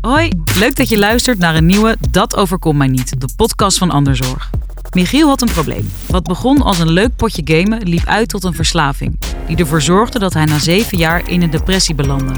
Hoi, 0.00 0.30
leuk 0.58 0.76
dat 0.76 0.88
je 0.88 0.98
luistert 0.98 1.38
naar 1.38 1.54
een 1.54 1.66
nieuwe 1.66 1.96
Dat 2.10 2.36
overkomt 2.36 2.78
mij 2.78 2.86
niet, 2.86 3.20
de 3.20 3.28
podcast 3.36 3.78
van 3.78 3.90
Anderzorg. 3.90 4.50
Michiel 4.90 5.28
had 5.28 5.42
een 5.42 5.50
probleem. 5.52 5.90
Wat 6.06 6.22
begon 6.24 6.62
als 6.62 6.78
een 6.78 6.90
leuk 6.90 7.16
potje 7.16 7.42
gamen 7.44 7.88
liep 7.88 8.06
uit 8.06 8.28
tot 8.28 8.44
een 8.44 8.54
verslaving, 8.54 9.18
die 9.46 9.56
ervoor 9.56 9.82
zorgde 9.82 10.18
dat 10.18 10.32
hij 10.34 10.44
na 10.44 10.58
zeven 10.58 10.98
jaar 10.98 11.28
in 11.28 11.42
een 11.42 11.50
depressie 11.50 11.94
belandde. 11.94 12.32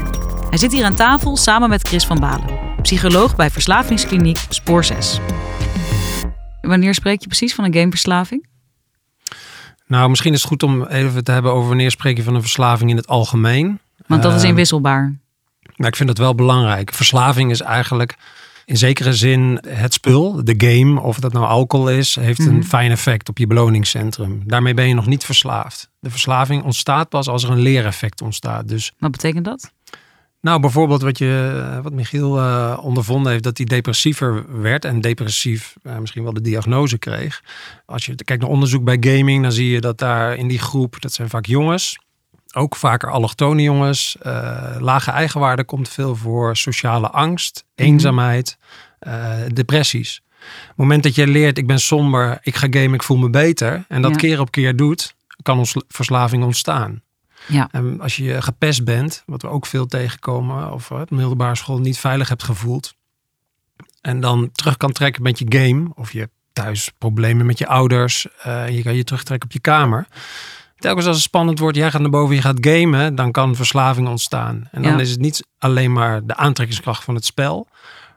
Hij 0.49 0.57
zit 0.57 0.71
hier 0.71 0.85
aan 0.85 0.95
tafel 0.95 1.37
samen 1.37 1.69
met 1.69 1.87
Chris 1.87 2.05
van 2.05 2.19
Balen, 2.19 2.59
psycholoog 2.81 3.35
bij 3.35 3.49
verslavingskliniek 3.49 4.37
Spoor 4.49 4.83
6. 4.83 5.19
Wanneer 6.61 6.93
spreek 6.93 7.21
je 7.21 7.27
precies 7.27 7.55
van 7.55 7.63
een 7.63 7.73
gameverslaving? 7.73 8.47
Nou, 9.87 10.09
misschien 10.09 10.33
is 10.33 10.39
het 10.39 10.47
goed 10.47 10.63
om 10.63 10.85
even 10.85 11.23
te 11.23 11.31
hebben 11.31 11.53
over 11.53 11.67
wanneer 11.67 11.91
spreek 11.91 12.17
je 12.17 12.23
van 12.23 12.35
een 12.35 12.41
verslaving 12.41 12.89
in 12.89 12.97
het 12.97 13.07
algemeen. 13.07 13.79
Want 14.07 14.23
dat 14.23 14.33
is 14.33 14.39
Ehm, 14.39 14.49
inwisselbaar. 14.49 15.21
Nou, 15.75 15.89
ik 15.89 15.95
vind 15.95 16.09
dat 16.09 16.17
wel 16.17 16.35
belangrijk. 16.35 16.93
Verslaving 16.93 17.51
is 17.51 17.61
eigenlijk 17.61 18.15
in 18.65 18.77
zekere 18.77 19.13
zin 19.13 19.59
het 19.67 19.93
spul, 19.93 20.43
de 20.43 20.53
game, 20.57 21.01
of 21.01 21.19
dat 21.19 21.33
nou 21.33 21.45
alcohol 21.45 21.89
is, 21.89 22.15
heeft 22.15 22.39
Mhm. 22.39 22.49
een 22.49 22.65
fijn 22.65 22.91
effect 22.91 23.29
op 23.29 23.37
je 23.37 23.47
beloningscentrum. 23.47 24.41
Daarmee 24.45 24.73
ben 24.73 24.87
je 24.87 24.93
nog 24.93 25.05
niet 25.07 25.23
verslaafd. 25.25 25.89
De 25.99 26.09
verslaving 26.09 26.63
ontstaat 26.63 27.09
pas 27.09 27.27
als 27.27 27.43
er 27.43 27.49
een 27.49 27.59
leereffect 27.61 28.21
ontstaat. 28.21 28.67
Dus 28.67 28.91
Wat 28.99 29.11
betekent 29.11 29.45
dat? 29.45 29.71
nou, 30.41 30.59
bijvoorbeeld 30.59 31.01
wat, 31.01 31.17
je, 31.17 31.79
wat 31.83 31.93
Michiel 31.93 32.39
eh, 32.39 32.77
ondervonden 32.81 33.31
heeft, 33.31 33.43
dat 33.43 33.57
hij 33.57 33.65
depressiever 33.65 34.61
werd 34.61 34.85
en 34.85 35.01
depressief 35.01 35.75
eh, 35.83 35.97
misschien 35.97 36.23
wel 36.23 36.33
de 36.33 36.41
diagnose 36.41 36.97
kreeg. 36.97 37.41
Als 37.85 38.05
je 38.05 38.15
kijkt 38.15 38.41
naar 38.41 38.51
onderzoek 38.51 38.83
bij 38.83 38.97
gaming, 38.99 39.41
dan 39.43 39.51
zie 39.51 39.69
je 39.69 39.81
dat 39.81 39.97
daar 39.97 40.35
in 40.35 40.47
die 40.47 40.59
groep, 40.59 41.01
dat 41.01 41.13
zijn 41.13 41.29
vaak 41.29 41.45
jongens, 41.45 41.99
ook 42.55 42.75
vaker 42.75 43.11
allochtone 43.11 43.61
jongens, 43.61 44.17
eh, 44.21 44.75
lage 44.79 45.11
eigenwaarde 45.11 45.63
komt 45.63 45.89
veel 45.89 46.15
voor, 46.15 46.57
sociale 46.57 47.09
angst, 47.09 47.65
eenzaamheid, 47.75 48.57
eh, 48.99 49.35
depressies. 49.53 50.21
Op 50.23 50.67
het 50.67 50.77
moment 50.77 51.03
dat 51.03 51.15
je 51.15 51.27
leert, 51.27 51.57
ik 51.57 51.67
ben 51.67 51.79
somber, 51.79 52.39
ik 52.41 52.55
ga 52.55 52.67
gamen, 52.69 52.93
ik 52.93 53.03
voel 53.03 53.17
me 53.17 53.29
beter, 53.29 53.85
en 53.87 54.01
dat 54.01 54.11
Ja. 54.11 54.17
keer 54.17 54.39
op 54.39 54.51
keer 54.51 54.75
doet, 54.75 55.15
kan 55.41 55.57
ons 55.57 55.75
verslaving 55.87 56.43
ontstaan. 56.43 57.01
Ja. 57.47 57.67
En 57.71 58.01
als 58.01 58.15
je 58.15 58.41
gepest 58.41 58.83
bent, 58.83 59.23
wat 59.25 59.41
we 59.41 59.47
ook 59.47 59.65
veel 59.65 59.85
tegenkomen, 59.85 60.71
of 60.71 60.91
op 60.91 61.09
de 61.09 61.15
middelbare 61.15 61.55
school 61.55 61.79
niet 61.79 61.97
veilig 61.97 62.29
hebt 62.29 62.43
gevoeld, 62.43 62.93
en 64.01 64.19
dan 64.19 64.49
terug 64.51 64.77
kan 64.77 64.91
trekken 64.91 65.23
met 65.23 65.39
je 65.39 65.45
game, 65.47 65.91
of 65.95 66.11
je 66.11 66.29
thuis 66.53 66.91
problemen 66.97 67.45
met 67.45 67.57
je 67.57 67.67
ouders, 67.67 68.27
eh, 68.41 68.63
en 68.63 68.73
je 68.73 68.83
kan 68.83 68.95
je 68.95 69.03
terugtrekken 69.03 69.47
op 69.47 69.53
je 69.53 69.61
kamer. 69.61 70.07
Telkens 70.83 71.05
als 71.07 71.15
het 71.15 71.25
spannend 71.25 71.59
wordt, 71.59 71.77
jij 71.77 71.91
gaat 71.91 72.01
naar 72.01 72.09
boven, 72.09 72.35
je 72.35 72.41
gaat 72.41 72.57
gamen, 72.67 73.15
dan 73.15 73.31
kan 73.31 73.55
verslaving 73.55 74.07
ontstaan. 74.07 74.67
En 74.71 74.81
dan 74.81 74.91
Ja. 74.91 74.99
is 74.99 75.09
het 75.11 75.19
niet 75.19 75.45
alleen 75.57 75.91
maar 75.91 76.25
de 76.25 76.35
aantrekkingskracht 76.35 77.03
van 77.03 77.15
het 77.15 77.25
spel, 77.25 77.67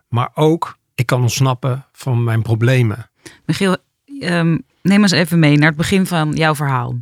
maar 0.08 0.30
ook 0.34 0.78
ik 0.94 1.06
kan 1.06 1.22
ontsnappen 1.22 1.84
van 1.92 2.24
mijn 2.24 2.42
problemen. 2.42 3.10
Michiel, 3.44 3.76
ehm, 4.20 4.58
neem 4.82 5.02
ons 5.02 5.10
even 5.10 5.38
mee 5.38 5.56
naar 5.56 5.68
het 5.68 5.76
begin 5.76 6.06
van 6.06 6.32
jouw 6.32 6.54
verhaal. 6.54 6.98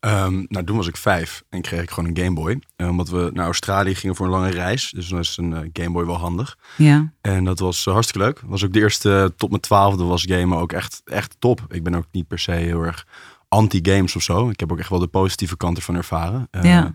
Ehm, 0.00 0.44
nou, 0.48 0.64
toen 0.64 0.76
was 0.76 0.86
ik 0.88 0.96
vijf 0.96 1.42
en 1.48 1.60
kreeg 1.62 1.82
ik 1.82 1.90
gewoon 1.90 2.10
een 2.10 2.24
Game 2.24 2.34
Boy. 2.34 2.60
Omdat 2.76 3.08
we 3.08 3.30
naar 3.32 3.44
Australië 3.44 3.94
gingen 3.94 4.16
voor 4.16 4.26
een 4.26 4.32
lange 4.32 4.50
reis. 4.50 4.90
Dus 4.90 5.08
dan 5.08 5.18
is 5.18 5.36
een 5.36 5.52
eh, 5.54 5.60
Game 5.72 5.90
Boy 5.90 6.04
wel 6.04 6.18
handig. 6.18 6.58
Ja. 6.76 7.12
En 7.20 7.44
dat 7.44 7.58
was 7.58 7.86
eh, 7.86 7.92
hartstikke 7.92 8.26
leuk. 8.26 8.40
Was 8.46 8.64
ook 8.64 8.72
de 8.72 8.80
eerste, 8.80 9.22
eh, 9.22 9.24
tot 9.36 9.48
mijn 9.50 9.62
twaalfde 9.62 10.04
was 10.04 10.24
gamen 10.28 10.58
ook 10.58 10.72
echt, 10.72 11.02
echt 11.04 11.36
top. 11.38 11.66
Ik 11.68 11.82
ben 11.82 11.94
ook 11.94 12.06
niet 12.10 12.26
per 12.28 12.38
se 12.38 12.50
heel 12.52 12.80
erg 12.82 13.06
anti-games 13.52 14.16
of 14.16 14.22
zo. 14.22 14.48
Ik 14.48 14.60
heb 14.60 14.72
ook 14.72 14.78
echt 14.78 14.88
wel 14.88 14.98
de 14.98 15.06
positieve 15.06 15.56
kant 15.56 15.76
ervan 15.76 15.94
ervaren. 15.94 16.48
Eh, 16.50 16.64
Ja. 16.64 16.94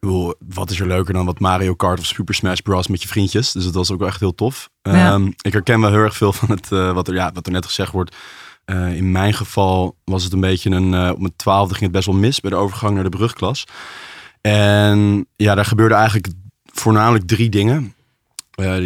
bedoel, 0.00 0.34
wat 0.48 0.70
is 0.70 0.80
er 0.80 0.86
leuker 0.86 1.14
dan 1.14 1.26
wat 1.26 1.38
Mario 1.40 1.74
Kart 1.74 1.98
of 1.98 2.06
Super 2.06 2.34
Smash 2.34 2.58
Bros. 2.60 2.86
met 2.86 3.02
je 3.02 3.08
vriendjes? 3.08 3.52
Dus 3.52 3.64
dat 3.64 3.74
was 3.74 3.90
ook 3.90 3.98
wel 3.98 4.08
echt 4.08 4.20
heel 4.20 4.34
tof. 4.34 4.68
Ja. 4.82 5.12
Ehm, 5.12 5.26
ik 5.40 5.52
herken 5.52 5.80
wel 5.80 5.90
heel 5.90 5.98
erg 6.00 6.16
veel 6.16 6.32
van 6.32 6.50
het, 6.50 6.72
eh, 6.72 6.92
wat, 6.92 7.08
er, 7.08 7.14
ja, 7.14 7.30
wat 7.32 7.46
er 7.46 7.52
net 7.52 7.64
gezegd 7.66 7.92
wordt. 7.92 8.16
Eh, 8.64 8.96
in 8.96 9.12
mijn 9.12 9.34
geval 9.34 9.96
was 10.04 10.24
het 10.24 10.32
een 10.32 10.40
beetje 10.40 10.70
een. 10.70 10.94
eh, 10.94 11.10
op 11.10 11.18
mijn 11.18 11.36
twaalfde 11.36 11.72
ging 11.74 11.84
het 11.84 11.92
best 11.92 12.06
wel 12.06 12.14
mis 12.16 12.40
bij 12.40 12.50
de 12.50 12.56
overgang 12.56 12.94
naar 12.94 13.02
de 13.04 13.08
brugklas. 13.16 13.64
En 14.40 15.26
ja, 15.36 15.54
daar 15.54 15.64
gebeurde 15.64 15.94
eigenlijk 15.94 16.28
voornamelijk 16.64 17.26
drie 17.26 17.48
dingen. 17.48 17.94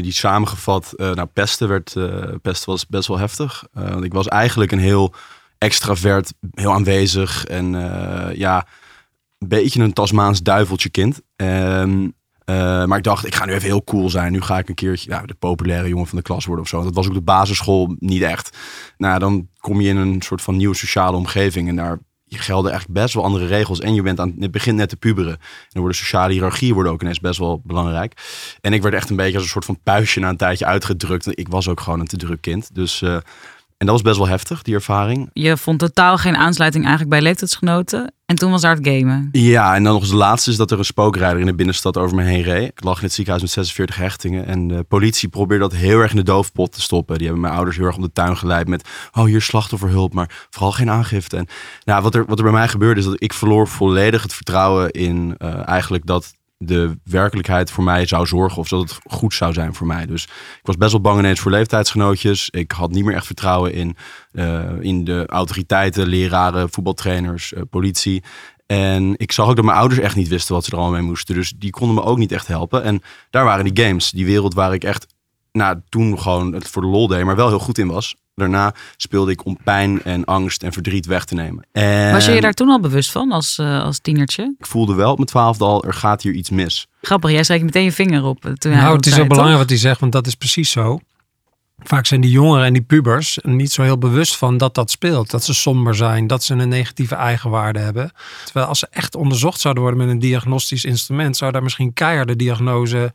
Die 0.03 0.12
samengevat, 0.12 0.93
nou, 0.97 1.25
pesten, 1.25 1.69
werd, 1.69 1.95
pesten 2.43 2.71
was 2.71 2.87
best 2.87 3.09
wel 3.09 3.19
heftig. 3.19 3.65
Want 3.73 4.05
ik 4.05 4.12
was 4.12 4.29
eigenlijk 4.29 4.73
een 4.73 4.79
heel 4.79 5.15
extravert, 5.60 6.32
heel 6.54 6.72
aanwezig 6.72 7.44
en 7.44 7.75
eh, 7.75 8.37
ja, 8.37 8.66
een 9.38 9.48
beetje 9.48 9.82
een 9.82 9.93
Tasmaans 9.93 10.43
duiveltje 10.43 10.88
kind. 10.88 11.21
En, 11.37 12.15
eh, 12.44 12.84
maar 12.84 12.98
ik 12.98 13.04
dacht, 13.04 13.26
ik 13.26 13.34
ga 13.34 13.44
nu 13.44 13.53
even 13.53 13.69
heel 13.69 13.84
cool 13.84 14.10
zijn. 14.10 14.32
Nu 14.32 14.41
ga 14.41 14.59
ik 14.59 14.69
een 14.69 14.75
keertje 14.75 15.22
de 15.26 15.34
populaire 15.34 15.88
jongen 15.88 16.06
van 16.06 16.19
de 16.19 16.25
klas 16.25 16.44
worden 16.44 16.65
of 16.65 16.70
zo. 16.70 16.82
Dat 16.82 16.94
was 16.94 17.06
ook 17.06 17.15
de 17.15 17.20
basisschool 17.20 17.97
niet 17.99 18.22
echt. 18.22 18.56
Nou, 18.97 19.19
dan 19.19 19.49
kom 19.59 19.81
je 19.81 19.88
in 19.88 19.97
een 19.97 20.22
soort 20.22 20.43
van 20.43 20.56
nieuwe 20.56 20.75
sociale 20.75 21.16
omgeving 21.16 21.69
en 21.69 21.76
daar 21.76 21.99
gelden 22.28 22.72
echt 22.72 22.88
best 22.88 23.15
wel 23.15 23.25
andere 23.25 23.47
regels. 23.47 23.81
En 23.81 23.94
je 23.94 24.03
bent 24.03 24.20
aan 24.20 24.34
het 24.38 24.50
begin 24.50 24.75
net 24.75 24.88
te 24.88 24.97
puberen. 24.97 25.32
En 25.32 25.69
dan 25.69 25.81
worden 25.82 25.99
sociale 25.99 26.32
hiërarchieën 26.32 26.75
worden 26.75 26.93
ook 26.93 27.03
ineens 27.03 27.20
best 27.20 27.38
wel 27.38 27.60
belangrijk. 27.65 28.12
En 28.60 28.72
ik 28.72 28.82
werd 28.82 28.94
echt 28.94 29.10
een 29.10 29.16
beetje 29.16 29.34
als 29.34 29.43
een 29.43 29.50
soort 29.50 29.65
van 29.65 29.81
puistje 29.82 30.20
na 30.20 30.28
een 30.28 30.37
tijdje 30.37 30.65
uitgedrukt. 30.65 31.38
Ik 31.38 31.49
was 31.49 31.69
ook 31.69 31.81
gewoon 31.81 32.00
een 32.00 32.06
te 32.06 32.16
druk 32.16 32.41
kind. 32.41 32.75
Dus, 32.75 33.03
eh, 33.03 33.16
en 33.81 33.87
dat 33.87 33.95
was 33.95 34.03
best 34.03 34.17
wel 34.17 34.29
heftig, 34.29 34.63
die 34.63 34.75
ervaring. 34.75 35.31
Je 35.33 35.57
vond 35.57 35.79
totaal 35.79 36.19
geen 36.19 36.37
aansluiting 36.37 36.85
eigenlijk 36.85 37.15
bij 37.15 37.23
leeftijdsgenoten. 37.23 38.13
En 38.27 38.37
toen 38.37 38.51
was 38.51 38.61
daar 38.61 38.75
het 38.77 38.87
gamen. 38.89 39.29
Ja, 39.33 39.75
en 39.75 39.83
dan 39.83 39.93
nog 39.93 40.03
eens 40.03 40.11
de 40.11 40.17
laatste 40.17 40.51
is 40.51 40.57
dat 40.57 40.71
er 40.71 40.79
een 40.79 40.85
spookrijder 40.85 41.41
in 41.41 41.47
de 41.47 41.55
binnenstad 41.55 41.97
over 41.97 42.17
me 42.17 42.23
heen 42.23 42.43
reed. 42.43 42.69
Ik 42.69 42.85
lag 42.85 42.99
in 42.99 43.05
het 43.05 43.13
ziekenhuis 43.13 43.43
met 43.43 43.53
46 43.53 43.97
hechtingen. 43.97 44.47
En 44.47 44.69
de 44.69 44.83
politie 44.83 45.29
probeerde 45.29 45.69
dat 45.69 45.79
heel 45.79 45.99
erg 45.99 46.11
in 46.11 46.17
de 46.17 46.23
doofpot 46.23 46.73
te 46.73 46.81
stoppen. 46.81 47.15
Die 47.15 47.27
hebben 47.27 47.43
mijn 47.43 47.55
ouders 47.55 47.77
heel 47.77 47.87
erg 47.87 47.97
om 47.97 48.03
de 48.03 48.13
tuin 48.13 48.37
geleid 48.37 48.69
met... 48.69 48.89
oh, 49.13 49.25
hier 49.25 49.43
slachtofferhulp, 49.43 50.15
maar 50.15 50.47
vooral 50.51 50.73
geen 50.73 50.91
aangifte. 50.91 51.37
En 51.37 51.47
nou, 51.85 52.03
wat, 52.03 52.15
er, 52.15 52.25
wat 52.27 52.39
er 52.39 52.45
bij 52.45 52.53
mij 52.53 52.69
gebeurde 52.69 53.01
is 53.01 53.07
dat 53.07 53.23
ik 53.23 53.33
verloor 53.33 53.69
volledig 53.69 54.23
het 54.23 54.35
vertrouwen 54.35 54.91
in 54.91 55.35
eh, 55.39 55.69
eigenlijk 55.69 56.07
dat 56.07 56.33
de 56.65 56.98
werkelijkheid 57.04 57.71
voor 57.71 57.84
mij 57.84 58.06
zou 58.06 58.26
zorgen 58.26 58.59
of 58.59 58.69
dat 58.69 58.81
het 58.81 58.98
goed 59.04 59.34
zou 59.34 59.53
zijn 59.53 59.75
voor 59.75 59.87
mij. 59.87 60.06
Dus 60.06 60.25
ik 60.25 60.60
was 60.62 60.76
best 60.76 60.93
wel 60.93 61.00
bang 61.00 61.19
ineens 61.19 61.41
voor 61.41 61.50
leeftijdsgenootjes. 61.50 62.50
Ik 62.50 62.71
had 62.71 62.91
niet 62.91 63.04
meer 63.04 63.15
echt 63.15 63.26
vertrouwen 63.26 63.72
in, 63.72 63.97
eh, 64.32 64.81
in 64.81 65.04
de 65.04 65.26
autoriteiten, 65.26 66.06
leraren, 66.06 66.70
voetbaltrainers, 66.70 67.53
eh, 67.53 67.62
politie. 67.70 68.22
En 68.66 69.15
ik 69.16 69.32
zag 69.32 69.49
ook 69.49 69.56
dat 69.56 69.65
mijn 69.65 69.76
ouders 69.76 70.00
echt 70.00 70.16
niet 70.16 70.28
wisten 70.28 70.54
wat 70.54 70.65
ze 70.65 70.70
er 70.70 70.76
allemaal 70.76 70.99
mee 70.99 71.09
moesten. 71.09 71.34
Dus 71.34 71.53
die 71.56 71.70
konden 71.70 71.97
me 71.97 72.03
ook 72.03 72.19
niet 72.19 72.32
echt 72.32 72.47
helpen. 72.47 72.82
En 72.82 73.03
daar 73.31 73.44
waren 73.44 73.75
die 73.75 73.84
games, 73.84 74.10
die 74.10 74.26
wereld 74.26 74.54
waar 74.54 74.75
ik 74.75 74.84
echt, 74.84 75.06
nou 75.53 75.81
toen 75.88 76.19
gewoon 76.19 76.53
het 76.53 76.69
voor 76.69 76.82
de 76.82 76.88
lol 76.88 77.06
deed, 77.06 77.25
maar 77.25 77.37
wel 77.37 77.49
heel 77.49 77.59
goed 77.59 77.78
in 77.78 77.88
was. 77.88 78.16
Daarna 78.41 78.75
speelde 78.97 79.31
ik 79.33 79.45
om 79.45 79.56
pijn 79.65 80.03
en 80.03 80.25
angst 80.25 80.62
en 80.62 80.73
verdriet 80.73 81.06
weg 81.06 81.25
te 81.25 81.34
nemen. 81.34 81.67
En 81.73 82.12
Was 82.12 82.25
je 82.27 82.33
je 82.33 82.41
daar 82.41 82.53
toen 82.53 82.69
al 82.69 82.81
bewust 82.81 83.11
van 83.11 83.33
als, 83.33 83.59
eh, 83.59 83.83
als 83.83 83.99
tienertje? 83.99 84.55
Ik 84.59 84.67
voelde 84.67 84.95
wel 84.95 85.11
op 85.11 85.17
mijn 85.17 85.28
twaalfde 85.28 85.65
al, 85.65 85.84
er 85.84 85.95
gaat 85.95 86.23
hier 86.23 86.33
iets 86.33 86.50
mis. 86.50 86.87
Grappig, 87.03 87.31
jij 87.31 87.45
streek 87.45 87.62
meteen 87.62 87.84
je 87.84 87.93
vinger 87.93 88.25
op. 88.25 88.45
eh, 88.45 88.53
Toen 88.53 88.73
nou, 88.73 88.97
het 88.97 89.06
is 89.06 89.12
zei, 89.12 89.23
zo 89.23 89.29
belangrijk 89.29 89.59
wat 89.61 89.69
hij 89.69 89.79
zegt, 89.79 90.00
want 90.00 90.12
dat 90.12 90.27
is 90.27 90.34
precies 90.34 90.71
zo. 90.71 90.99
Vaak 91.83 92.06
zijn 92.06 92.21
die 92.21 92.31
jongeren 92.31 92.67
en 92.67 92.73
die 92.73 92.83
pubers 92.83 93.39
er 93.43 93.50
niet 93.50 93.73
zo 93.73 93.83
heel 93.83 93.99
bewust 93.99 94.37
van 94.37 94.56
dat 94.56 94.75
dat 94.75 94.91
speelt. 94.91 95.31
Dat 95.31 95.45
ze 95.45 95.55
somber 95.55 95.95
zijn, 95.95 96.27
dat 96.27 96.43
ze 96.45 96.55
een 96.55 96.69
negatieve 96.69 97.15
eigenwaarde 97.15 97.79
hebben. 97.79 98.12
Terwijl 98.45 98.67
als 98.67 98.79
ze 98.79 98.89
echt 98.91 99.15
onderzocht 99.15 99.61
zouden 99.61 99.83
worden 99.83 100.00
met 100.00 100.11
een 100.11 100.19
diagnostisch 100.21 100.84
instrument, 100.84 101.37
zou 101.37 101.53
daar 101.53 101.62
misschien 101.62 101.93
keiharde 101.93 102.37
diagnose 102.37 103.12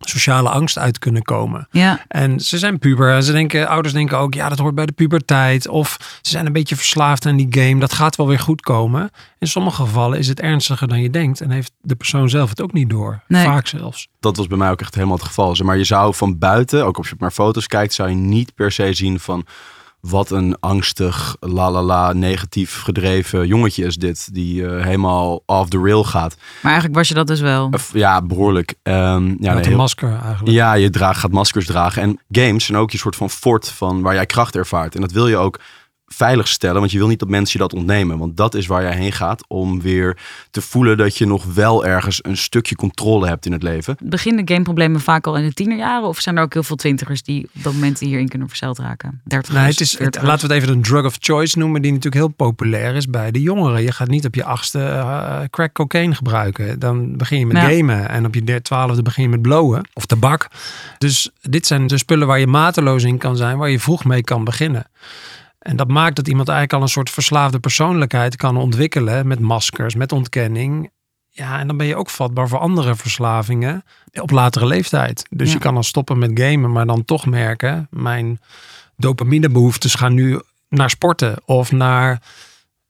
sociale 0.00 0.48
angst 0.48 0.78
uit 0.78 0.98
kunnen 0.98 1.22
komen. 1.22 1.68
Ja, 1.70 2.04
En 2.08 2.40
ze 2.40 2.58
zijn 2.58 2.78
puber. 2.78 3.14
En 3.14 3.22
ze 3.22 3.32
denken, 3.32 3.68
ouders 3.68 3.94
denken 3.94 4.18
ook, 4.18 4.34
ja, 4.34 4.48
dat 4.48 4.58
hoort 4.58 4.74
bij 4.74 4.86
de 4.86 4.92
puberteit. 4.92 5.68
Of 5.68 5.96
ze 6.22 6.30
zijn 6.30 6.46
een 6.46 6.52
beetje 6.52 6.76
verslaafd 6.76 7.26
aan 7.26 7.36
die 7.36 7.46
game. 7.50 7.80
Dat 7.80 7.92
gaat 7.92 8.16
wel 8.16 8.26
weer 8.26 8.38
goed 8.38 8.60
komen. 8.60 9.10
In 9.38 9.46
sommige 9.46 9.82
gevallen 9.82 10.18
is 10.18 10.28
het 10.28 10.40
ernstiger 10.40 10.88
dan 10.88 11.00
je 11.00 11.10
denkt. 11.10 11.40
En 11.40 11.50
heeft 11.50 11.72
de 11.80 11.96
persoon 11.96 12.28
zelf 12.28 12.48
het 12.48 12.60
ook 12.60 12.72
niet 12.72 12.90
door. 12.90 13.22
Nee. 13.28 13.44
Vaak 13.44 13.66
zelfs. 13.66 14.08
Dat 14.20 14.36
was 14.36 14.46
bij 14.46 14.58
mij 14.58 14.70
ook 14.70 14.80
echt 14.80 14.94
helemaal 14.94 15.16
het 15.16 15.26
geval. 15.26 15.56
Zeg 15.56 15.66
maar 15.66 15.76
je 15.76 15.84
zou 15.84 16.14
van 16.14 16.38
buiten, 16.38 16.86
ook 16.86 16.96
als 16.96 17.08
je 17.08 17.14
naar 17.18 17.30
foto's 17.30 17.66
kijkt, 17.66 17.94
zou 17.94 18.08
je 18.08 18.14
niet 18.16 18.54
per 18.54 18.72
se 18.72 18.92
zien 18.92 19.20
van 19.20 19.46
wat 20.00 20.30
een 20.30 20.56
angstig, 20.60 21.36
la 21.40 21.70
la 21.70 21.82
la, 21.82 22.12
negatief 22.12 22.80
gedreven 22.80 23.46
jongetje 23.46 23.84
is 23.84 23.96
dit. 23.96 24.34
Die 24.34 24.66
eh, 24.66 24.84
helemaal 24.84 25.42
off 25.46 25.68
the 25.68 25.78
rail 25.78 26.04
gaat. 26.04 26.36
maar 26.36 26.62
eigenlijk 26.72 26.94
was 26.94 27.08
je 27.08 27.14
dat 27.14 27.26
dus 27.26 27.40
wel. 27.40 27.68
Of, 27.70 27.90
ja, 27.92 28.22
behoorlijk. 28.22 28.74
Ehm, 28.82 28.96
ja, 28.98 29.08
Met 29.14 29.40
nee, 29.40 29.56
een 29.56 29.64
heel- 29.64 29.76
masker 29.76 30.18
eigenlijk. 30.22 30.48
Ja, 30.50 30.72
je 30.72 30.90
draagt, 30.90 31.20
gaat 31.20 31.30
maskers 31.32 31.66
dragen. 31.66 32.02
En 32.02 32.18
games 32.30 32.64
zijn 32.64 32.78
ook 32.78 32.90
je 32.90 32.98
soort 32.98 33.16
van 33.16 33.30
fort 33.30 33.68
van 33.68 34.02
waar 34.02 34.14
jij 34.14 34.26
kracht 34.26 34.56
ervaart. 34.56 34.94
En 34.94 35.00
dat 35.00 35.12
wil 35.12 35.28
je 35.28 35.36
ook 35.36 35.58
veilig 36.08 36.48
stellen. 36.48 36.78
Want 36.78 36.90
je 36.90 36.98
wil 36.98 37.08
niet 37.08 37.18
dat 37.18 37.28
mensen 37.28 37.52
je 37.60 37.68
dat 37.68 37.78
ontnemen. 37.78 38.18
Want 38.18 38.36
dat 38.36 38.54
is 38.54 38.66
waar 38.66 38.82
jij 38.82 38.94
heen 38.94 39.12
gaat 39.12 39.44
om 39.48 39.80
weer 39.80 40.16
te 40.50 40.60
voelen 40.60 40.96
dat 40.96 41.16
je 41.18 41.26
nog 41.26 41.44
wel 41.54 41.84
ergens 41.86 42.18
een 42.24 42.36
stukje 42.36 42.76
controle 42.76 43.26
hebt 43.28 43.46
in 43.46 43.52
het 43.52 43.62
leven. 43.62 43.96
Beginnen 44.02 44.48
gameproblemen 44.48 45.00
vaak 45.00 45.26
al 45.26 45.36
in 45.36 45.44
de 45.44 45.52
tienerjaren? 45.52 46.08
Of 46.08 46.20
zijn 46.20 46.36
er 46.36 46.42
ook 46.42 46.52
heel 46.52 46.62
veel 46.62 46.76
twintigers 46.76 47.22
die 47.22 47.48
op 47.54 47.62
dat 47.62 47.72
moment 47.72 47.98
hierin 48.00 48.28
kunnen 48.28 48.48
verzeild 48.48 48.78
raken? 48.78 49.20
30 49.24 49.54
Nee, 49.54 49.62
het 49.64 49.80
is, 49.80 49.98
het- 49.98 50.22
laten 50.22 50.48
we 50.48 50.54
het 50.54 50.62
even 50.62 50.74
een 50.76 50.82
drug 50.82 51.04
of 51.04 51.16
choice 51.20 51.58
noemen, 51.58 51.82
die 51.82 51.90
natuurlijk 51.92 52.22
heel 52.24 52.34
populair 52.48 52.94
is 52.94 53.06
bij 53.06 53.30
de 53.30 53.40
jongeren. 53.40 53.82
Je 53.82 53.92
gaat 53.92 54.08
niet 54.08 54.26
op 54.26 54.34
je 54.34 54.44
achtste 54.44 54.78
eh, 54.84 55.40
crack 55.50 55.72
cocaine 55.72 56.14
gebruiken. 56.14 56.78
Dan 56.78 57.16
begin 57.16 57.38
je 57.38 57.46
met 57.46 57.56
Ja. 57.56 57.68
gamen. 57.68 58.08
En 58.08 58.26
op 58.26 58.34
je 58.34 58.62
twaalfde 58.62 59.02
begin 59.02 59.22
je 59.22 59.28
met 59.28 59.42
blowen 59.42 59.88
of 59.92 60.06
tabak. 60.06 60.48
Dus 60.98 61.30
dit 61.42 61.66
zijn 61.66 61.86
de 61.86 61.98
spullen 61.98 62.26
waar 62.26 62.38
je 62.38 62.46
mateloos 62.46 63.02
in 63.04 63.18
kan 63.18 63.36
zijn, 63.36 63.58
waar 63.58 63.70
je 63.70 63.80
vroeg 63.80 64.04
mee 64.04 64.22
kan 64.22 64.44
beginnen. 64.44 64.86
En 65.68 65.76
dat 65.76 65.88
maakt 65.88 66.16
dat 66.16 66.28
iemand 66.28 66.48
eigenlijk 66.48 66.78
al 66.78 66.84
een 66.84 66.92
soort 66.92 67.10
verslaafde 67.10 67.58
persoonlijkheid 67.58 68.36
kan 68.36 68.56
ontwikkelen 68.56 69.26
met 69.26 69.40
maskers, 69.40 69.94
met 69.94 70.12
ontkenning. 70.12 70.90
Ja, 71.30 71.58
en 71.58 71.66
dan 71.66 71.76
ben 71.76 71.86
je 71.86 71.96
ook 71.96 72.10
vatbaar 72.10 72.48
voor 72.48 72.58
andere 72.58 72.94
verslavingen 72.96 73.84
op 74.12 74.30
latere 74.30 74.66
leeftijd. 74.66 75.26
Dus 75.30 75.48
Ja. 75.48 75.52
je 75.54 75.58
kan 75.60 75.74
dan 75.74 75.84
stoppen 75.84 76.18
met 76.18 76.30
gamen, 76.34 76.72
maar 76.72 76.86
dan 76.86 77.04
toch 77.04 77.26
merken, 77.26 77.86
mijn 77.90 78.40
dopaminebehoeftes 78.96 79.94
gaan 79.94 80.14
nu 80.14 80.40
naar 80.68 80.90
sporten 80.90 81.36
of 81.44 81.72
naar 81.72 82.22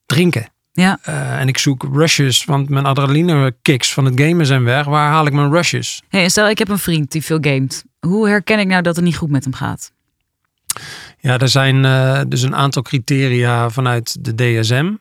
drinken. 0.06 0.48
Ja, 0.72 0.98
Eh, 1.02 1.40
en 1.40 1.48
ik 1.48 1.58
zoek 1.58 1.86
rushes, 1.92 2.44
want 2.44 2.68
mijn 2.68 2.84
adrenaline 2.86 3.54
kicks 3.62 3.92
van 3.92 4.04
het 4.04 4.20
gamen 4.20 4.46
zijn 4.46 4.64
weg. 4.64 4.84
Waar 4.86 5.10
haal 5.10 5.26
ik 5.26 5.32
mijn 5.32 5.50
rushes? 5.50 6.02
hey, 6.08 6.28
stel 6.28 6.48
ik 6.48 6.58
heb 6.58 6.68
een 6.68 6.78
vriend 6.78 7.10
die 7.12 7.22
veel 7.24 7.38
gamet. 7.40 7.84
Hoe 8.00 8.28
herken 8.28 8.58
ik 8.58 8.66
nou 8.66 8.82
dat 8.82 8.96
het 8.96 9.04
niet 9.04 9.16
goed 9.16 9.30
met 9.30 9.44
hem 9.44 9.54
gaat? 9.54 9.90
Ja, 11.20 11.38
er 11.38 11.48
zijn 11.48 11.84
eh, 11.84 12.20
dus 12.28 12.42
een 12.42 12.56
aantal 12.56 12.82
criteria 12.82 13.70
vanuit 13.70 14.16
de 14.24 14.34
DSM. 14.34 14.92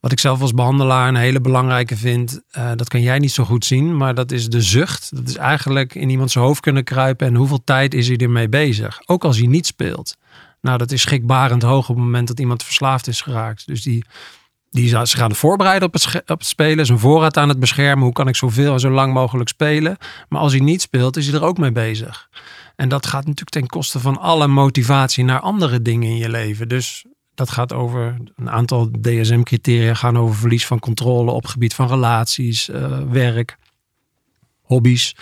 Wat 0.00 0.12
ik 0.12 0.20
zelf 0.20 0.40
als 0.40 0.54
behandelaar 0.54 1.08
een 1.08 1.14
hele 1.16 1.40
belangrijke 1.40 1.96
vind. 1.96 2.40
eh, 2.50 2.70
dat 2.76 2.88
kan 2.88 3.00
jij 3.02 3.18
niet 3.18 3.32
zo 3.32 3.44
goed 3.44 3.64
zien, 3.64 3.96
maar 3.96 4.14
dat 4.14 4.32
is 4.32 4.48
de 4.48 4.60
zucht. 4.62 5.16
Dat 5.16 5.28
is 5.28 5.36
eigenlijk 5.36 5.94
in 5.94 6.10
iemand 6.10 6.30
zijn 6.30 6.44
hoofd 6.44 6.60
kunnen 6.60 6.84
kruipen. 6.84 7.26
En 7.26 7.34
hoeveel 7.34 7.64
tijd 7.64 7.94
is 7.94 8.08
hij 8.08 8.16
ermee 8.16 8.48
bezig? 8.48 9.00
Ook 9.06 9.24
als 9.24 9.38
hij 9.38 9.46
niet 9.46 9.66
speelt. 9.66 10.16
Nou, 10.60 10.78
dat 10.78 10.92
is 10.92 11.00
schrikbarend 11.00 11.62
hoog 11.62 11.88
op 11.88 11.96
het 11.96 12.04
moment 12.04 12.28
dat 12.28 12.40
iemand 12.40 12.62
verslaafd 12.64 13.06
is 13.06 13.20
geraakt. 13.20 13.66
Dus 13.66 13.82
die, 13.82 14.04
die 14.70 14.88
ze 14.88 15.16
gaan 15.16 15.34
voorbereiden 15.34 15.88
op 15.88 15.94
het, 15.94 16.22
op 16.26 16.38
het 16.38 16.46
spelen. 16.46 16.86
Zijn 16.86 16.98
voorraad 16.98 17.36
aan 17.36 17.48
het 17.48 17.60
beschermen. 17.60 18.04
Hoe 18.04 18.12
kan 18.12 18.28
ik 18.28 18.36
zoveel 18.36 18.72
en 18.72 18.80
zo 18.80 18.90
lang 18.90 19.12
mogelijk 19.12 19.48
spelen? 19.48 19.96
Maar 20.28 20.40
als 20.40 20.52
hij 20.52 20.60
niet 20.60 20.82
speelt, 20.82 21.16
is 21.16 21.26
hij 21.26 21.34
er 21.34 21.44
ook 21.44 21.58
mee 21.58 21.72
bezig. 21.72 22.28
En 22.82 22.88
dat 22.88 23.06
gaat 23.06 23.24
natuurlijk 23.24 23.50
ten 23.50 23.66
koste 23.66 24.00
van 24.00 24.18
alle 24.18 24.46
motivatie 24.46 25.24
naar 25.24 25.40
andere 25.40 25.82
dingen 25.82 26.08
in 26.08 26.16
je 26.16 26.28
leven. 26.28 26.68
Dus 26.68 27.04
dat 27.34 27.50
gaat 27.50 27.72
over 27.72 28.16
een 28.36 28.50
aantal 28.50 28.90
DSM-criteria 29.00 29.94
gaan 29.94 30.18
over 30.18 30.36
verlies 30.36 30.66
van 30.66 30.78
controle 30.78 31.30
op 31.30 31.46
gebied 31.46 31.74
van 31.74 31.88
relaties, 31.88 32.68
eh, 32.68 32.98
werk, 33.10 33.56
hobby's. 34.62 35.16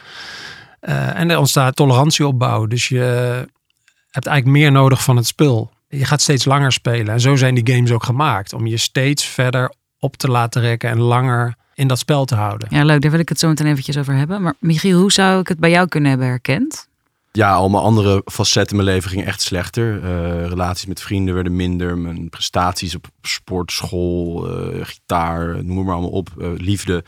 Eh, 0.80 1.18
en 1.18 1.30
er 1.30 1.38
ontstaat 1.38 1.76
tolerantie 1.76 2.26
opbouwen. 2.26 2.68
Dus 2.68 2.88
je 2.88 2.98
hebt 4.10 4.26
eigenlijk 4.26 4.58
meer 4.58 4.72
nodig 4.72 5.02
van 5.02 5.16
het 5.16 5.26
spul. 5.26 5.70
Je 5.88 6.04
gaat 6.04 6.20
steeds 6.20 6.44
langer 6.44 6.72
spelen. 6.72 7.14
En 7.14 7.20
zo 7.20 7.36
zijn 7.36 7.54
die 7.54 7.74
games 7.74 7.90
ook 7.90 8.04
gemaakt. 8.04 8.52
Om 8.52 8.66
je 8.66 8.76
steeds 8.76 9.24
verder 9.24 9.74
op 9.98 10.16
te 10.16 10.28
laten 10.28 10.62
rekken 10.62 10.90
en 10.90 11.00
langer 11.00 11.54
in 11.74 11.88
dat 11.88 11.98
spel 11.98 12.24
te 12.24 12.34
houden. 12.34 12.68
Ja, 12.70 12.84
leuk. 12.84 13.00
Daar 13.00 13.10
wil 13.10 13.20
ik 13.20 13.28
het 13.28 13.38
zo 13.38 13.48
meteen 13.48 13.66
eventjes 13.66 13.98
over 13.98 14.14
hebben. 14.14 14.42
Maar 14.42 14.54
Michiel, 14.58 15.00
hoe 15.00 15.12
zou 15.12 15.40
ik 15.40 15.48
het 15.48 15.58
bij 15.58 15.70
jou 15.70 15.88
kunnen 15.88 16.10
hebben 16.10 16.28
herkend? 16.28 16.88
Ja, 17.32 17.52
al 17.54 17.68
mijn 17.68 17.82
andere 17.82 18.22
facetten 18.24 18.76
in 18.78 18.82
mijn 18.84 18.94
leven 18.96 19.10
gingen 19.10 19.26
echt 19.26 19.40
slechter. 19.40 20.02
Eh, 20.04 20.46
relaties 20.46 20.86
met 20.86 21.00
vrienden 21.00 21.34
werden 21.34 21.56
minder. 21.56 21.98
Mijn 21.98 22.28
prestaties 22.28 22.94
op 22.94 23.06
sport, 23.22 23.72
school, 23.72 24.48
eh, 24.48 24.78
gitaar, 24.82 25.64
noem 25.64 25.84
maar 25.84 25.92
allemaal 25.94 26.10
op. 26.10 26.28
Eh, 26.38 26.48
liefde 26.56 27.04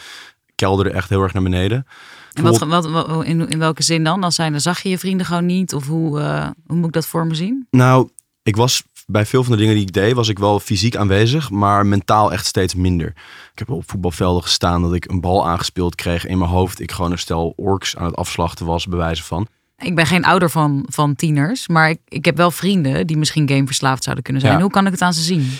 kelderde 0.54 0.90
echt 0.90 1.08
heel 1.08 1.22
erg 1.22 1.32
naar 1.32 1.42
beneden. 1.42 1.86
En 2.32 2.42
wat, 2.42 2.58
wat, 2.58 2.90
wat- 2.90 3.24
in, 3.24 3.48
in 3.48 3.58
welke 3.58 3.82
zin 3.82 4.04
dan? 4.04 4.24
Als 4.24 4.34
zijn, 4.34 4.60
zag 4.60 4.80
je 4.82 4.88
je 4.88 4.98
vrienden 4.98 5.26
gewoon 5.26 5.46
niet? 5.46 5.74
Of 5.74 5.86
hoe, 5.86 6.20
hoe 6.66 6.76
moet 6.76 6.86
ik 6.86 6.92
dat 6.92 7.06
voor 7.06 7.26
me 7.26 7.34
zien? 7.34 7.66
Nou, 7.70 8.08
ik 8.42 8.56
was 8.56 8.82
bij 9.06 9.26
veel 9.26 9.42
van 9.42 9.52
de 9.52 9.58
dingen 9.58 9.75
die 9.75 9.84
ik 9.84 9.92
deed, 9.92 10.14
was 10.14 10.28
ik 10.28 10.38
wel 10.38 10.60
fysiek 10.60 10.96
aanwezig, 10.96 11.50
maar 11.50 11.86
mentaal 11.86 12.32
echt 12.32 12.46
steeds 12.46 12.75
minder. 12.75 13.08
Ik 13.52 13.58
heb 13.58 13.70
op 13.70 13.90
voetbalvelden 13.90 14.42
gestaan 14.42 14.82
dat 14.82 14.94
ik 14.94 15.10
een 15.10 15.20
bal 15.20 15.48
aangespeeld 15.48 15.94
kreeg 15.94 16.26
in 16.26 16.38
mijn 16.38 16.50
hoofd. 16.50 16.80
Ik 16.80 16.92
gewoon 16.92 17.10
een 17.12 17.18
stel 17.18 17.52
orks 17.56 17.96
aan 17.96 18.06
het 18.06 18.16
afslachten 18.16 18.66
was, 18.66 18.86
bij 18.86 18.98
wijze 18.98 19.22
van. 19.22 19.46
Ik 19.82 19.94
ben 19.94 20.06
geen 20.06 20.25
ouder 20.25 20.50
van, 20.50 20.87
van 20.88 21.14
tieners, 21.14 21.69
maar 21.69 21.90
ik, 21.90 21.99
ik 22.08 22.25
heb 22.25 22.37
wel 22.37 22.50
vrienden 22.50 23.06
die 23.06 23.17
misschien 23.17 23.49
gameverslaafd 23.49 24.02
zouden 24.02 24.25
kunnen 24.25 24.43
zijn. 24.43 24.55
Ja. 24.55 24.61
Hoe 24.61 24.70
kan 24.70 24.87
ik 24.87 24.93
het 24.93 25.02
aan 25.02 25.12
ze 25.12 25.23
zien? 25.23 25.50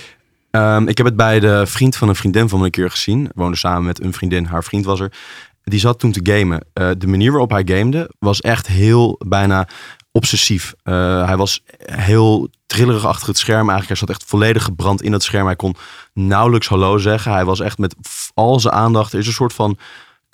Ehm, 0.51 0.89
ik 0.89 0.97
heb 0.97 1.07
het 1.07 1.17
bij 1.17 1.41
de 1.41 1.67
vriend 1.67 1.97
van 1.97 2.09
een 2.09 2.15
vriendin 2.15 2.49
van 2.49 2.59
me 2.59 2.65
een 2.65 2.71
keer 2.71 2.91
gezien. 2.91 3.31
Woonde 3.35 3.57
samen 3.57 3.85
met 3.85 4.03
een 4.03 4.13
vriendin, 4.13 4.45
haar 4.45 4.65
vriend 4.65 4.85
was 4.85 5.01
er. 5.01 5.13
Die 5.65 5.81
zat 5.81 5.99
toen 5.99 6.13
te 6.13 6.21
gamen. 6.23 6.65
Eh, 6.73 6.91
de 6.99 7.07
manier 7.07 7.31
waarop 7.31 7.51
hij 7.51 7.63
gamede 7.65 8.11
was 8.19 8.41
echt 8.41 8.67
heel 8.67 9.21
bijna 9.27 9.69
obsessief. 10.11 10.75
Eh, 10.83 11.27
hij 11.27 11.37
was 11.37 11.63
heel 11.79 12.49
trillerig 12.67 13.07
achter 13.07 13.29
het 13.29 13.39
scherm 13.39 13.69
eigenlijk. 13.69 13.89
Hij 13.89 13.97
zat 13.97 14.11
echt 14.11 14.25
volledig 14.25 14.65
gebrand 14.65 15.03
in 15.03 15.13
het 15.13 15.23
scherm. 15.23 15.47
Hij 15.47 15.57
kon 15.57 15.77
nauwelijks 16.13 16.69
hallo 16.69 16.99
zeggen. 16.99 17.33
Hij 17.33 17.45
was 17.45 17.61
echt 17.61 17.79
met 17.79 17.95
al 18.35 18.61
zijn 18.61 18.75
aandacht. 18.75 19.13
Er 19.13 19.19
is 19.19 19.27
een 19.27 19.33
soort 19.33 19.53
van 19.53 19.79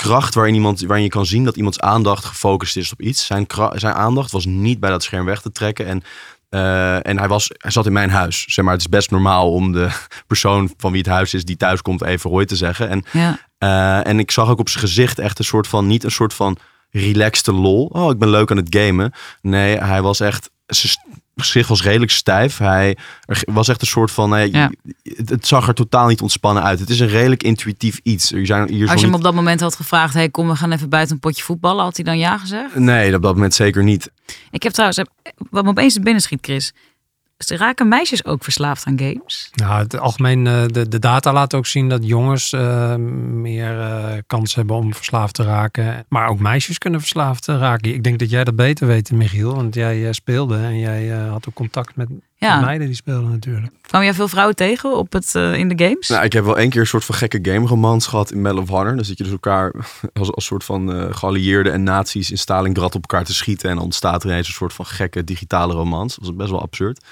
kracht 0.02 0.34
waarin, 0.34 0.54
iemand, 0.54 0.80
waarin 0.80 1.04
je 1.04 1.10
kan 1.10 1.26
zien 1.26 1.44
dat 1.44 1.56
iemands 1.56 1.80
aandacht 1.80 2.24
gefocust 2.24 2.76
is 2.76 2.92
op 2.92 3.00
iets. 3.00 3.26
Zijn, 3.26 3.46
zijn 3.72 3.94
aandacht 3.94 4.30
was 4.30 4.44
niet 4.44 4.80
bij 4.80 4.90
dat 4.90 5.02
scherm 5.02 5.24
weg 5.24 5.40
te 5.40 5.52
trekken. 5.52 5.86
En, 5.86 6.02
eh, 6.48 7.06
en 7.06 7.18
hij, 7.18 7.28
was, 7.28 7.50
hij 7.56 7.70
zat 7.70 7.86
in 7.86 7.92
mijn 7.92 8.10
huis. 8.10 8.44
Zeg 8.48 8.64
maar, 8.64 8.72
het 8.74 8.82
is 8.82 8.88
best 8.88 9.10
normaal 9.10 9.52
om 9.52 9.72
de 9.72 9.88
persoon 10.26 10.72
van 10.76 10.90
wie 10.92 11.00
het 11.00 11.10
huis 11.10 11.34
is 11.34 11.44
die 11.44 11.56
thuis 11.56 11.82
komt 11.82 12.02
even 12.02 12.30
hoi 12.30 12.44
te 12.46 12.56
zeggen. 12.56 12.88
En 12.88 13.04
Ja. 13.12 13.38
eh, 13.58 14.06
en 14.10 14.18
ik 14.18 14.30
zag 14.30 14.48
ook 14.48 14.58
op 14.58 14.68
zijn 14.68 14.84
gezicht 14.84 15.18
echt 15.18 15.38
een 15.38 15.44
soort 15.44 15.66
van, 15.66 15.86
niet 15.86 16.04
een 16.04 16.10
soort 16.10 16.34
van 16.34 16.56
relaxte 16.90 17.52
lol. 17.52 17.84
Oh, 17.92 18.10
ik 18.10 18.18
ben 18.18 18.30
leuk 18.30 18.50
aan 18.50 18.56
het 18.56 18.76
gamen. 18.76 19.12
Nee, 19.42 19.76
hij 19.78 20.02
was 20.02 20.20
echt, 20.20 20.50
gezicht 21.42 21.68
was 21.68 21.82
redelijk 21.82 22.10
stijf. 22.10 22.58
Hij 22.58 22.96
er 23.24 23.42
was 23.46 23.68
echt 23.68 23.80
een 23.80 23.86
soort 23.86 24.10
van, 24.10 24.30
nee, 24.30 24.52
Ja. 24.52 24.70
het, 25.26 25.46
zag 25.46 25.68
er 25.68 25.74
totaal 25.74 26.06
niet 26.06 26.20
ontspannen 26.20 26.62
uit. 26.62 26.78
Het 26.80 26.90
is 26.90 27.00
een 27.00 27.08
redelijk 27.08 27.42
intuïtief 27.42 28.00
iets. 28.02 28.32
Er 28.32 28.46
zijn 28.46 28.68
hier 28.68 28.88
Als 28.88 29.00
je 29.00 29.06
hem 29.06 29.14
op 29.14 29.22
dat 29.22 29.34
moment 29.34 29.60
had 29.60 29.76
gevraagd, 29.76 30.14
hey, 30.14 30.28
kom, 30.28 30.48
we 30.48 30.56
gaan 30.56 30.72
even 30.72 30.88
buiten 30.88 31.14
een 31.14 31.20
potje 31.20 31.42
voetballen, 31.44 31.84
had 31.84 31.96
hij 31.96 32.04
dan 32.04 32.18
ja 32.18 32.38
gezegd? 32.38 32.74
Nee, 32.74 33.14
op 33.14 33.22
dat 33.22 33.34
moment 33.34 33.54
zeker 33.54 33.84
niet. 33.84 34.10
Ik 34.50 34.62
heb 34.62 34.72
trouwens, 34.72 35.02
wat 35.50 35.64
me 35.64 35.70
opeens 35.70 35.98
binnen 36.00 36.22
schiet, 36.22 36.38
Chris. 36.42 36.72
Raken 37.46 37.88
meisjes 37.88 38.24
ook 38.24 38.44
verslaafd 38.44 38.86
aan 38.86 38.98
games? 38.98 39.50
Nou, 39.54 39.82
het 39.82 39.98
algemeen, 39.98 40.46
eh, 40.46 40.66
de, 40.66 40.88
de 40.88 40.98
data 40.98 41.32
laat 41.32 41.54
ook 41.54 41.66
zien 41.66 41.88
dat 41.88 42.06
jongens 42.06 42.52
eh, 42.52 42.94
meer 42.94 43.80
eh, 43.80 44.18
kans 44.26 44.54
hebben 44.54 44.76
om 44.76 44.94
verslaafd 44.94 45.34
te 45.34 45.42
raken. 45.42 46.04
Maar 46.08 46.28
ook 46.28 46.38
meisjes 46.38 46.78
kunnen 46.78 47.00
verslaafd 47.00 47.46
raken. 47.46 47.94
Ik 47.94 48.02
denk 48.02 48.18
dat 48.18 48.30
jij 48.30 48.44
dat 48.44 48.56
beter 48.56 48.86
weet, 48.86 49.12
Michiel. 49.12 49.54
Want 49.54 49.74
jij 49.74 50.12
speelde 50.12 50.56
en 50.56 50.78
jij 50.78 51.08
had 51.08 51.48
ook 51.48 51.54
contact 51.54 51.96
met, 51.96 52.08
Ja. 52.38 52.54
met 52.56 52.64
meiden 52.64 52.86
die 52.86 52.96
speelden 52.96 53.30
natuurlijk. 53.30 53.72
Kwam 53.80 54.02
jij 54.02 54.14
veel 54.14 54.28
vrouwen 54.28 54.56
tegen 54.56 54.96
op 54.96 55.12
het, 55.12 55.34
eh, 55.34 55.54
in 55.54 55.68
de 55.68 55.84
games? 55.84 56.08
Nou, 56.08 56.24
ik 56.24 56.32
heb 56.32 56.44
wel 56.44 56.58
één 56.58 56.70
keer 56.70 56.80
een 56.80 56.86
soort 56.86 57.04
van 57.04 57.14
gekke 57.14 57.38
game 57.42 57.66
romans 57.66 58.06
gehad 58.06 58.32
in 58.32 58.42
Medal 58.42 58.62
of 58.62 58.68
Honor. 58.68 58.96
Dan 58.96 59.04
zit 59.04 59.18
je 59.18 59.24
dus 59.24 59.32
elkaar 59.32 59.72
als, 60.20 60.32
als 60.32 60.44
soort 60.44 60.64
van 60.64 60.92
eh 60.92 61.06
geallieerden 61.10 61.72
en 61.72 61.82
nazi's 61.82 62.30
in 62.30 62.38
Stalingrad 62.38 62.94
op 62.94 63.02
elkaar 63.02 63.24
te 63.24 63.34
schieten. 63.34 63.68
En 63.68 63.74
dan 63.74 63.84
ontstaat 63.84 64.22
er 64.22 64.30
ineens 64.30 64.46
een 64.48 64.54
soort 64.54 64.72
van 64.72 64.86
gekke 64.86 65.24
digitale 65.24 65.72
romans. 65.72 66.16
Dat 66.16 66.24
was 66.26 66.36
best 66.36 66.50
wel 66.50 66.62
absurd. 66.62 67.04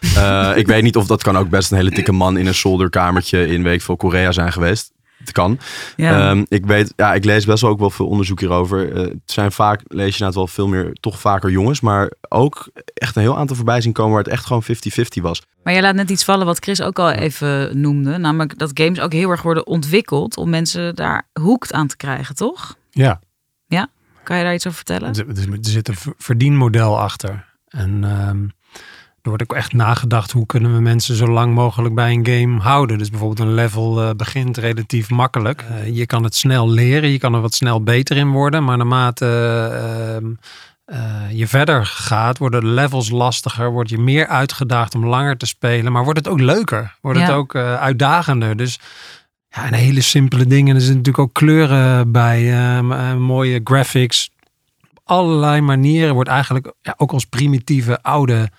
Eh, 0.00 0.52
ik 0.54 0.66
weet 0.66 0.82
niet 0.82 0.96
of 0.96 1.06
dat 1.06 1.22
kan 1.22 1.38
ook 1.38 1.48
best 1.48 1.70
een 1.70 1.76
hele 1.76 1.90
dikke 1.90 2.12
man 2.12 2.36
in 2.36 2.46
een 2.46 2.54
zolderkamertje 2.54 3.46
in 3.46 3.62
weet 3.62 3.74
ik 3.74 3.82
veel 3.82 3.96
Korea 3.96 4.32
zijn 4.32 4.52
geweest. 4.52 4.92
Het 5.20 5.32
kan. 5.32 5.58
ja. 5.96 6.30
Ehm, 6.30 6.44
ik 6.48 6.66
weet, 6.66 6.92
ja, 6.96 7.14
ik 7.14 7.24
lees 7.24 7.44
best 7.44 7.62
wel 7.62 7.70
ook 7.70 7.78
wel 7.78 7.90
veel 7.90 8.06
onderzoek 8.06 8.40
hierover. 8.40 8.92
Eh, 8.92 9.02
het 9.02 9.18
zijn 9.24 9.52
vaak, 9.52 9.80
lees 9.86 9.98
je 10.06 10.12
inderdaad 10.12 10.34
wel 10.34 10.46
veel 10.46 10.68
meer, 10.68 10.92
toch 11.00 11.20
vaker 11.20 11.50
jongens, 11.50 11.80
maar 11.80 12.12
ook 12.28 12.70
echt 12.94 13.16
een 13.16 13.22
heel 13.22 13.36
aantal 13.38 13.56
voorbij 13.56 13.80
zien 13.80 13.92
komen 13.92 14.12
waar 14.14 14.22
het 14.22 14.32
echt 14.32 14.46
gewoon 14.46 14.62
50-50 14.62 15.22
was. 15.22 15.42
Maar 15.62 15.72
jij 15.72 15.82
laat 15.82 15.94
net 15.94 16.10
iets 16.10 16.24
vallen 16.24 16.46
wat 16.46 16.58
Chris 16.58 16.82
ook 16.82 16.98
al 16.98 17.10
even 17.10 17.80
noemde. 17.80 18.16
Namelijk 18.18 18.58
dat 18.58 18.70
games 18.74 19.00
ook 19.00 19.12
heel 19.12 19.30
erg 19.30 19.42
worden 19.42 19.66
ontwikkeld 19.66 20.36
om 20.36 20.50
mensen 20.50 20.94
daar 20.94 21.28
hoekt 21.40 21.72
aan 21.72 21.86
te 21.86 21.96
krijgen, 21.96 22.34
toch? 22.34 22.76
Ja, 22.90 23.20
Kan 24.24 24.36
je 24.38 24.44
daar 24.44 24.54
iets 24.54 24.66
over 24.66 24.84
vertellen? 24.86 25.14
er, 25.14 25.28
er 25.52 25.58
zit 25.60 25.88
een 25.88 25.94
ver- 25.96 26.14
verdienmodel 26.18 26.98
achter. 27.00 27.44
En 27.68 28.04
ehm, 28.04 28.46
er 29.22 29.28
wordt 29.28 29.42
ook 29.42 29.54
echt 29.54 29.72
nagedacht 29.72 30.30
hoe 30.30 30.46
kunnen 30.46 30.74
we 30.74 30.80
mensen 30.80 31.16
zo 31.16 31.26
lang 31.26 31.54
mogelijk 31.54 31.94
bij 31.94 32.12
een 32.12 32.26
game 32.26 32.60
houden. 32.60 32.98
Dus 32.98 33.10
bijvoorbeeld 33.10 33.48
een 33.48 33.54
level 33.54 34.02
eh, 34.02 34.10
begint 34.16 34.56
relatief 34.56 35.10
makkelijk. 35.10 35.64
Eh, 35.68 35.96
je 35.96 36.06
kan 36.06 36.24
het 36.24 36.34
snel 36.34 36.70
leren, 36.70 37.10
je 37.10 37.18
kan 37.18 37.34
er 37.34 37.40
wat 37.40 37.54
snel 37.54 37.82
beter 37.82 38.16
in 38.16 38.30
worden. 38.30 38.64
Maar 38.64 38.76
naarmate 38.76 39.26
eh, 39.26 40.16
ehm, 40.16 40.32
eh, 40.84 41.38
je 41.38 41.46
verder 41.46 41.86
gaat, 41.86 42.38
worden 42.38 42.60
de 42.60 42.66
levels 42.66 43.10
lastiger. 43.10 43.70
Word 43.70 43.88
je 43.88 43.98
meer 43.98 44.26
uitgedaagd 44.26 44.94
om 44.94 45.06
langer 45.06 45.36
te 45.36 45.46
spelen. 45.46 45.92
Maar 45.92 46.04
wordt 46.04 46.18
het 46.18 46.28
ook 46.28 46.40
leuker? 46.40 46.96
Wordt 47.00 47.20
het 47.20 47.30
ook 47.30 47.54
uitdagender? 47.56 48.56
Dus 48.56 48.78
ja, 49.50 49.66
en 49.66 49.74
hele 49.74 50.00
simpele 50.00 50.46
dingen. 50.46 50.74
Er 50.74 50.80
zitten 50.80 50.96
natuurlijk 50.96 51.28
ook 51.28 51.34
kleuren 51.34 52.12
bij, 52.12 52.52
ehm, 52.52 52.92
eh, 52.92 53.14
mooie 53.14 53.60
graphics. 53.64 54.30
Op 54.90 55.00
allerlei 55.04 55.60
manieren 55.60 56.14
wordt 56.14 56.30
eigenlijk 56.30 56.72
ja, 56.82 56.94
ook 56.96 57.12
als 57.12 57.24
primitieve 57.24 58.02
oude 58.02 58.50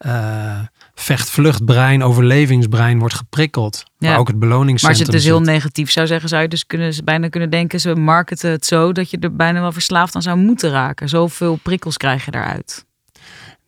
eh, 0.00 0.58
vecht-vluchtbrein, 0.94 2.02
overlevingsbrein 2.02 2.98
wordt 2.98 3.14
geprikkeld. 3.14 3.84
Ja. 3.98 4.10
Maar 4.10 4.18
ook 4.18 4.28
het 4.28 4.38
beloningscentrum 4.38 4.80
Maar 4.80 4.90
als 4.90 4.98
je 4.98 5.04
het 5.04 5.38
dus 5.40 5.46
heel 5.46 5.54
negatief 5.54 5.90
zou 5.90 6.06
zeggen, 6.06 6.28
zou 6.28 6.42
je 6.42 6.48
dus 6.48 6.66
kunnen, 6.66 7.04
bijna 7.04 7.28
kunnen 7.28 7.50
denken, 7.50 7.80
ze 7.80 7.94
marketen 7.94 8.50
het 8.50 8.66
zo 8.66 8.92
dat 8.92 9.10
je 9.10 9.18
er 9.18 9.36
bijna 9.36 9.60
wel 9.60 9.72
verslaafd 9.72 10.14
aan 10.14 10.22
zou 10.22 10.38
moeten 10.38 10.70
raken. 10.70 11.08
Zoveel 11.08 11.58
prikkels 11.62 11.96
krijg 11.96 12.24
je 12.24 12.30
daaruit. 12.30 12.84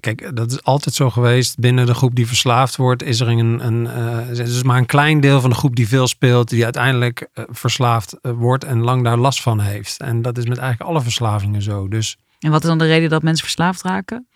Kijk, 0.00 0.36
dat 0.36 0.50
is 0.50 0.62
altijd 0.62 0.94
zo 0.94 1.10
geweest. 1.10 1.58
Binnen 1.58 1.86
de 1.86 1.94
groep 1.94 2.14
die 2.14 2.26
verslaafd 2.26 2.76
wordt, 2.76 3.02
is 3.02 3.20
er 3.20 3.28
een, 3.28 3.66
een 3.66 3.86
er 3.86 4.40
is 4.40 4.62
maar 4.62 4.78
een 4.78 4.86
klein 4.86 5.20
deel 5.20 5.40
van 5.40 5.50
de 5.50 5.56
groep 5.56 5.76
die 5.76 5.88
veel 5.88 6.06
speelt, 6.06 6.48
die 6.48 6.64
uiteindelijk 6.64 7.28
eh, 7.32 7.44
verslaafd 7.48 8.16
wordt 8.22 8.64
en 8.64 8.80
lang 8.80 9.04
daar 9.04 9.18
last 9.18 9.42
van 9.42 9.60
heeft. 9.60 10.00
En 10.00 10.22
dat 10.22 10.38
is 10.38 10.46
met 10.46 10.58
eigenlijk 10.58 10.90
alle 10.90 11.02
verslavingen 11.02 11.62
zo. 11.62 11.88
Dus 11.88 12.16
En 12.38 12.50
wat 12.50 12.62
is 12.62 12.68
dan 12.68 12.78
de 12.78 12.86
reden 12.86 13.10
dat 13.10 13.22
mensen 13.22 13.44
verslaafd 13.44 13.82
raken? 13.82 14.26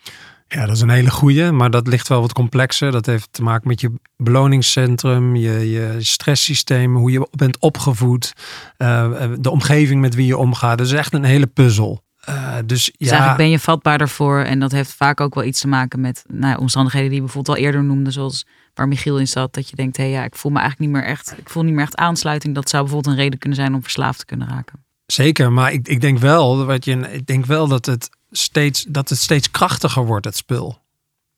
Ja, 0.47 0.65
dat 0.65 0.75
is 0.75 0.81
een 0.81 0.89
hele 0.89 1.11
goeie, 1.11 1.51
maar 1.51 1.69
dat 1.69 1.87
ligt 1.87 2.07
wel 2.07 2.21
wat 2.21 2.33
complexer. 2.33 2.91
Dat 2.91 3.05
heeft 3.05 3.27
te 3.31 3.43
maken 3.43 3.67
met 3.67 3.81
je 3.81 3.93
beloningscentrum, 4.17 5.35
je, 5.35 5.71
je 5.71 5.95
stresssysteem, 5.99 6.95
hoe 6.95 7.11
je 7.11 7.27
bent 7.31 7.59
opgevoed, 7.59 8.33
eh, 8.77 9.21
de 9.39 9.49
omgeving 9.49 10.01
met 10.01 10.15
wie 10.15 10.25
je 10.25 10.37
omgaat. 10.37 10.77
Dat 10.77 10.87
is 10.87 10.93
echt 10.93 11.13
een 11.13 11.23
hele 11.23 11.47
puzzel. 11.47 12.05
Eh, 12.19 12.55
dus 12.65 12.65
Dus 12.65 12.91
ja, 12.97 13.09
eigenlijk 13.09 13.37
ben 13.37 13.49
je 13.49 13.59
vatbaarder 13.59 14.09
voor. 14.09 14.39
En 14.39 14.59
dat 14.59 14.71
heeft 14.71 14.93
vaak 14.93 15.21
ook 15.21 15.35
wel 15.35 15.43
iets 15.43 15.59
te 15.59 15.67
maken 15.67 16.01
met 16.01 16.23
nou, 16.27 16.53
ja, 16.53 16.57
omstandigheden 16.57 17.09
die 17.09 17.17
je 17.17 17.23
bijvoorbeeld 17.25 17.57
al 17.57 17.63
eerder 17.63 17.83
noemde. 17.83 18.11
Zoals 18.11 18.45
waar 18.73 18.87
Michiel 18.87 19.19
in 19.19 19.27
zat. 19.27 19.53
Dat 19.53 19.69
je 19.69 19.75
denkt, 19.75 19.97
hé 19.97 20.03
hey, 20.03 20.11
ja, 20.11 20.23
ik 20.23 20.35
voel 20.35 20.51
me 20.51 20.59
eigenlijk 20.59 20.91
niet 20.91 21.01
meer 21.01 21.09
echt. 21.09 21.33
Ik 21.37 21.49
voel 21.49 21.63
niet 21.63 21.73
meer 21.73 21.83
echt 21.83 21.95
aansluiting. 21.95 22.55
Dat 22.55 22.69
zou 22.69 22.83
bijvoorbeeld 22.83 23.15
een 23.15 23.21
reden 23.21 23.39
kunnen 23.39 23.57
zijn 23.57 23.73
om 23.73 23.81
verslaafd 23.81 24.19
te 24.19 24.25
kunnen 24.25 24.47
raken. 24.47 24.85
Zeker, 25.05 25.51
maar 25.51 25.71
ik, 25.71 25.87
ik 25.87 26.01
denk 26.01 26.17
wel, 26.17 26.65
wat 26.65 26.85
je, 26.85 27.11
ik 27.11 27.25
denk 27.25 27.45
wel 27.45 27.67
dat 27.67 27.85
het 27.85 28.09
steeds, 28.31 28.85
dat 28.89 29.09
het 29.09 29.19
steeds 29.19 29.51
krachtiger 29.51 30.05
wordt, 30.05 30.25
het 30.25 30.35
spul. 30.37 30.79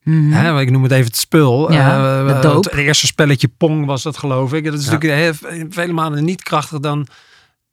Hè, 0.04 0.62
ik 0.62 0.70
noem 0.72 0.84
het 0.84 0.92
even 0.92 1.06
het 1.06 1.18
spul. 1.18 1.72
Ja, 1.72 2.20
Eh, 2.20 2.42
de 2.42 2.48
eh, 2.48 2.56
het 2.56 2.74
eerste 2.74 3.06
spelletje 3.08 3.48
Pong 3.58 3.86
was 3.86 4.04
dat 4.04 4.18
geloof 4.18 4.54
ik. 4.54 4.66
Dat 4.66 4.74
is 4.80 4.86
Ja. 4.86 4.92
natuurlijk 4.92 5.42
heel, 5.42 5.66
vele 5.70 5.94
malen 5.94 6.24
niet 6.24 6.44
krachtiger 6.44 6.82
dan 6.82 7.08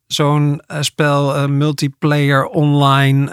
zo'n 0.07 0.61
eh, 0.67 0.79
spel 0.81 1.49
multiplayer 1.49 2.47
online 2.47 3.25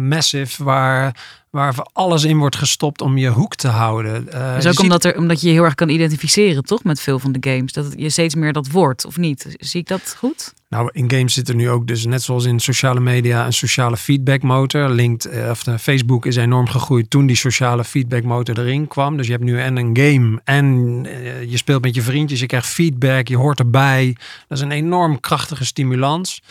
massive 0.00 0.64
waar, 0.64 1.16
waar 1.50 1.74
alles 1.92 2.24
in 2.24 2.38
wordt 2.38 2.56
gestopt 2.56 3.00
om 3.00 3.16
je 3.18 3.28
hoek 3.28 3.54
te 3.54 3.68
houden. 3.68 4.32
Eh, 4.32 4.54
Dus 4.54 4.62
je 4.62 4.68
ook 4.68 4.74
ziet- 4.74 4.82
omdat, 4.82 5.04
er, 5.04 5.16
omdat 5.16 5.40
je 5.40 5.46
je 5.46 5.52
heel 5.52 5.64
erg 5.64 5.74
kan 5.74 5.88
identificeren, 5.88 6.62
toch? 6.62 6.84
Met 6.84 7.00
veel 7.00 7.18
van 7.18 7.32
de 7.32 7.50
games. 7.50 7.72
Dat 7.72 7.84
het- 7.84 7.94
je 7.96 8.10
steeds 8.10 8.34
meer 8.34 8.52
dat 8.52 8.70
wordt, 8.70 9.04
of 9.04 9.16
niet? 9.16 9.54
Zie 9.58 9.80
ik 9.80 9.86
dat 9.86 10.14
goed? 10.18 10.54
Nou, 10.68 10.88
in 10.92 11.10
games 11.10 11.34
zit 11.34 11.48
er 11.48 11.54
nu 11.54 11.70
ook 11.70 11.86
dus 11.86 12.06
net 12.06 12.22
zoals 12.22 12.44
in 12.44 12.60
sociale 12.60 13.00
media 13.00 13.46
een 13.46 13.52
sociale 13.52 13.96
feedbackmotor. 13.96 14.88
LinkedIn 14.90 15.50
of 15.50 15.62
de 15.62 15.78
Facebook 15.78 16.26
is 16.26 16.36
enorm 16.36 16.68
gegroeid 16.68 17.10
toen 17.10 17.26
die 17.26 17.36
sociale 17.36 17.84
feedbackmotor 17.84 18.58
erin 18.58 18.88
kwam. 18.88 19.16
Dus 19.16 19.26
je 19.26 19.32
hebt 19.32 19.44
nu 19.44 19.60
en 19.60 19.76
een 19.76 19.96
game 19.96 20.40
en 20.44 20.66
eh, 21.06 21.42
je 21.50 21.56
speelt 21.56 21.82
met 21.82 21.94
je 21.94 22.02
vriendjes, 22.02 22.40
je 22.40 22.46
krijgt 22.46 22.66
feedback, 22.66 23.28
je 23.28 23.36
hoort 23.36 23.58
erbij. 23.58 24.16
Dat 24.48 24.58
is 24.58 24.64
een 24.64 24.70
enorm 24.70 25.20
krachtige 25.20 25.64
stimulans. 25.64 26.42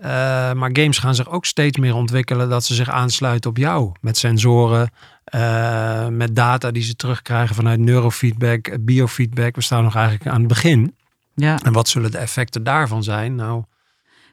Eh, 0.00 0.52
maar 0.52 0.70
games 0.72 0.98
gaan 0.98 1.14
zich 1.14 1.28
ook 1.28 1.44
steeds 1.44 1.78
meer 1.78 1.94
ontwikkelen 1.94 2.48
dat 2.48 2.64
ze 2.64 2.74
zich 2.74 2.88
aansluiten 2.88 3.50
op 3.50 3.56
jou. 3.56 3.92
Met 4.00 4.16
sensoren, 4.16 4.90
eh, 5.24 6.06
met 6.08 6.36
data 6.36 6.70
die 6.70 6.82
ze 6.82 6.94
terugkrijgen 6.94 7.54
vanuit 7.54 7.80
neurofeedback, 7.80 8.66
eh, 8.66 8.76
biofeedback. 8.80 9.54
We 9.54 9.62
staan 9.62 9.82
nog 9.82 9.94
eigenlijk 9.94 10.26
aan 10.26 10.38
het 10.38 10.48
begin. 10.48 10.96
Ja. 11.34 11.58
En 11.62 11.72
wat 11.72 11.88
zullen 11.88 12.10
de 12.10 12.18
effecten 12.18 12.64
daarvan 12.64 13.02
zijn? 13.02 13.34
Nou, 13.34 13.64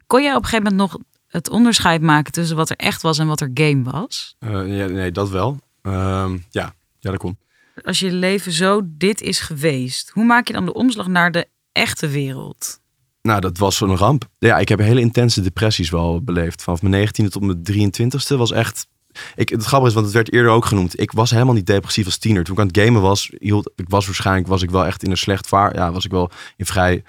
Kon 0.07 0.21
jij 0.21 0.35
op 0.35 0.43
een 0.43 0.49
gegeven 0.49 0.71
moment 0.71 0.91
nog 0.91 1.01
het 1.27 1.49
onderscheid 1.49 2.01
maken 2.01 2.31
tussen 2.31 2.55
wat 2.55 2.69
er 2.69 2.75
echt 2.75 3.01
was 3.01 3.19
en 3.19 3.27
wat 3.27 3.41
er 3.41 3.51
game 3.53 3.83
was? 3.83 4.35
Eh, 4.39 4.77
ja, 4.77 4.85
nee, 4.85 5.11
dat 5.11 5.29
wel. 5.29 5.59
Ehm, 5.81 6.37
ja. 6.49 6.73
ja, 6.99 7.09
dat 7.11 7.17
kon. 7.17 7.37
Als 7.83 7.99
je 7.99 8.11
leven 8.11 8.51
zo 8.51 8.81
dit 8.83 9.21
is 9.21 9.39
geweest, 9.39 10.09
hoe 10.09 10.25
maak 10.25 10.47
je 10.47 10.53
dan 10.53 10.65
de 10.65 10.73
omslag 10.73 11.07
naar 11.07 11.31
de 11.31 11.47
echte 11.71 12.07
wereld? 12.07 12.79
Nou, 13.27 13.39
dat 13.39 13.57
was 13.57 13.75
zo'n 13.75 13.97
ramp. 13.97 14.27
Ja, 14.39 14.57
ik 14.57 14.69
heb 14.69 14.79
hele 14.79 14.99
intense 14.99 15.41
depressies 15.41 15.89
wel 15.89 16.21
beleefd. 16.23 16.63
Vanaf 16.63 16.81
mijn 16.81 17.07
19e 17.07 17.27
tot 17.29 17.41
mijn 17.41 17.91
23e 17.91 18.37
was 18.37 18.51
echt... 18.51 18.87
Ik, 19.35 19.49
het 19.49 19.63
grappige 19.63 19.87
is, 19.87 19.93
want 19.93 20.05
het 20.05 20.15
werd 20.15 20.33
eerder 20.33 20.51
ook 20.51 20.65
genoemd. 20.65 20.99
Ik 20.99 21.11
was 21.11 21.31
helemaal 21.31 21.53
niet 21.53 21.65
depressief 21.65 22.05
als 22.05 22.17
tiener. 22.17 22.43
Toen 22.43 22.53
ik 22.53 22.59
aan 22.59 22.67
het 22.67 22.77
gamen 22.77 23.01
was, 23.01 23.31
hield, 23.39 23.71
ik 23.75 23.85
was 23.89 24.05
waarschijnlijk 24.05 24.47
was 24.47 24.61
ik 24.61 24.69
wel 24.69 24.85
echt 24.85 25.03
in 25.03 25.11
een 25.11 25.17
slecht 25.17 25.47
vaar... 25.47 25.75
Ja, 25.75 25.91
was 25.91 26.05
ik 26.05 26.11
wel 26.11 26.31
in 26.55 26.65
vrij 26.65 27.03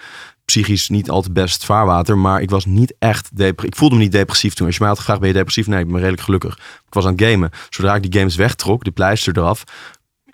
psychisch 0.45 0.89
niet 0.89 1.11
al 1.11 1.23
te 1.23 1.33
best 1.33 1.65
vaarwater. 1.65 2.19
Maar 2.19 2.41
ik 2.41 2.51
was 2.51 2.65
niet 2.65 2.95
echt 2.99 3.37
depressief. 3.37 3.71
Ik 3.71 3.77
voelde 3.77 3.95
me 3.95 4.03
niet 4.03 4.13
depressief 4.13 4.55
toen. 4.55 4.67
Als 4.67 4.75
je 4.75 4.81
mij 4.81 4.91
had 4.91 4.99
gevraagd, 4.99 5.21
ben 5.21 5.29
je 5.29 5.35
depressief? 5.35 5.67
Nee, 5.67 5.81
ik 5.81 5.87
ben 5.87 5.97
redelijk 5.97 6.23
gelukkig. 6.23 6.55
Ik 6.87 6.95
was 6.95 7.07
aan 7.07 7.13
het 7.13 7.23
gamen. 7.23 7.51
Zodra 7.71 7.95
ik 7.95 8.03
die 8.03 8.21
games 8.21 8.37
wegtrok, 8.37 8.85
de 8.85 8.91
pleister 8.91 9.39
eraf... 9.39 9.65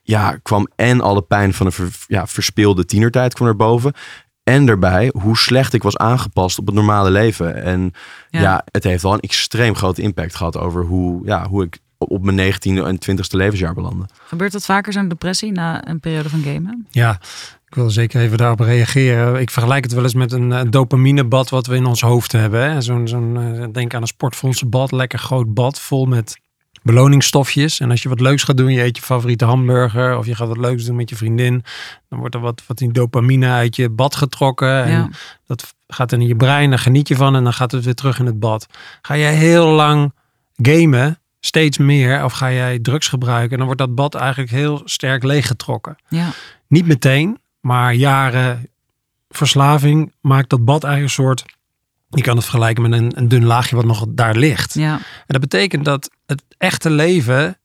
Ja, 0.06 0.38
kwam 0.42 0.68
en 0.76 1.00
alle 1.00 1.22
pijn 1.22 1.54
van 1.54 1.66
een 1.66 1.90
ja, 2.06 2.26
verspeelde 2.26 2.84
tienertijd 2.84 3.34
kwam 3.34 3.48
er 3.48 3.56
boven. 3.56 3.92
En 4.44 4.66
daarbij 4.66 5.10
hoe 5.18 5.36
slecht 5.36 5.72
ik 5.72 5.82
was 5.82 5.96
aangepast 5.96 6.58
op 6.58 6.66
het 6.66 6.74
normale 6.74 7.10
leven. 7.10 7.62
En 7.62 7.92
Ja. 8.28 8.40
ja, 8.40 8.64
het 8.70 8.84
heeft 8.84 9.02
wel 9.02 9.12
een 9.12 9.20
extreem 9.20 9.74
grote 9.74 10.02
impact 10.02 10.34
gehad 10.34 10.58
over 10.58 10.84
hoe, 10.84 11.20
ja, 11.26 11.48
hoe 11.48 11.62
ik 11.64 11.78
op- 11.98 12.22
mijn 12.24 12.36
19e 12.36 12.82
en 12.84 12.98
20e 12.98 13.36
levensjaar 13.36 13.74
belandde. 13.74 14.04
Gebeurt 14.26 14.52
dat 14.52 14.64
vaker 14.64 14.92
zo'n 14.92 15.08
depressie 15.08 15.52
na 15.52 15.88
een 15.88 16.00
periode 16.00 16.28
van 16.28 16.42
gamen? 16.42 16.86
Ja, 16.90 17.20
ik 17.66 17.74
wil 17.74 17.90
zeker 17.90 18.20
even 18.20 18.38
daarop 18.38 18.60
reageren. 18.60 19.40
Ik 19.40 19.50
vergelijk 19.50 19.84
het 19.84 19.92
wel 19.92 20.02
eens 20.02 20.14
met 20.14 20.32
een 20.32 20.70
dopaminebad 20.70 21.50
wat 21.50 21.66
we 21.66 21.76
in 21.76 21.86
ons 21.86 22.00
hoofd 22.00 22.32
hebben. 22.32 22.70
hè. 22.70 22.80
Zo'n, 22.80 23.08
zo'n 23.08 23.36
eh, 23.60 23.66
denk 23.72 23.94
aan 23.94 24.00
een 24.00 24.06
sportfondsenbad, 24.06 24.92
lekker 24.92 25.18
groot 25.18 25.54
bad 25.54 25.80
vol 25.80 26.04
met 26.06 26.36
beloningsstofjes. 26.84 27.80
En 27.80 27.90
als 27.90 28.02
je 28.02 28.08
wat 28.08 28.20
leuks 28.20 28.42
gaat 28.42 28.56
doen, 28.56 28.72
je 28.72 28.82
eet 28.82 28.96
je 28.96 29.02
favoriete 29.02 29.44
hamburger 29.44 30.18
of 30.18 30.26
je 30.26 30.34
gaat 30.34 30.48
wat 30.48 30.56
leuks 30.56 30.84
doen 30.84 30.96
met 30.96 31.10
je 31.10 31.16
vriendin, 31.16 31.64
dan 32.08 32.18
wordt 32.18 32.34
er 32.34 32.40
wat, 32.40 32.62
wat 32.66 32.78
die 32.78 32.92
dopamine 32.92 33.48
uit 33.48 33.76
je 33.76 33.88
bad 33.90 34.16
getrokken. 34.16 34.84
En 34.84 34.90
Ja. 34.90 35.08
dat 35.46 35.74
gaat 35.86 36.10
dan 36.10 36.20
in 36.20 36.26
je 36.26 36.36
brein, 36.36 36.70
dan 36.70 36.78
geniet 36.78 37.08
je 37.08 37.16
van 37.16 37.34
en 37.36 37.44
dan 37.44 37.52
gaat 37.52 37.72
het 37.72 37.84
weer 37.84 37.94
terug 37.94 38.18
in 38.18 38.26
het 38.26 38.40
bad. 38.40 38.66
Ga 39.02 39.16
jij 39.16 39.34
heel 39.34 39.66
lang 39.66 40.12
gamen, 40.56 41.18
steeds 41.40 41.78
meer, 41.78 42.24
of 42.24 42.32
ga 42.32 42.52
jij 42.52 42.78
drugs 42.78 43.08
gebruiken, 43.08 43.56
dan 43.56 43.66
wordt 43.66 43.80
dat 43.80 43.94
bad 43.94 44.14
eigenlijk 44.14 44.50
heel 44.50 44.82
sterk 44.84 45.22
leeggetrokken. 45.22 45.96
Ja. 46.08 46.28
Niet 46.68 46.86
meteen, 46.86 47.38
maar 47.60 47.94
jaren 47.94 48.68
verslaving 49.28 50.12
maakt 50.20 50.50
dat 50.50 50.64
bad 50.64 50.84
eigenlijk 50.84 51.16
een 51.18 51.24
soort. 51.24 51.44
Je 52.14 52.23
kan 52.23 52.37
het 52.37 52.44
vergelijken 52.44 52.83
met 52.90 52.92
een, 53.00 53.12
een 53.14 53.28
dun 53.28 53.44
laagje 53.44 53.76
wat 53.76 53.85
nog 53.85 54.04
daar 54.09 54.37
ligt. 54.37 54.75
ja. 54.75 54.92
En 54.94 55.00
dat 55.26 55.40
betekent 55.40 55.85
dat 55.85 56.11
het 56.26 56.42
echte 56.59 56.90
leven, 56.90 57.59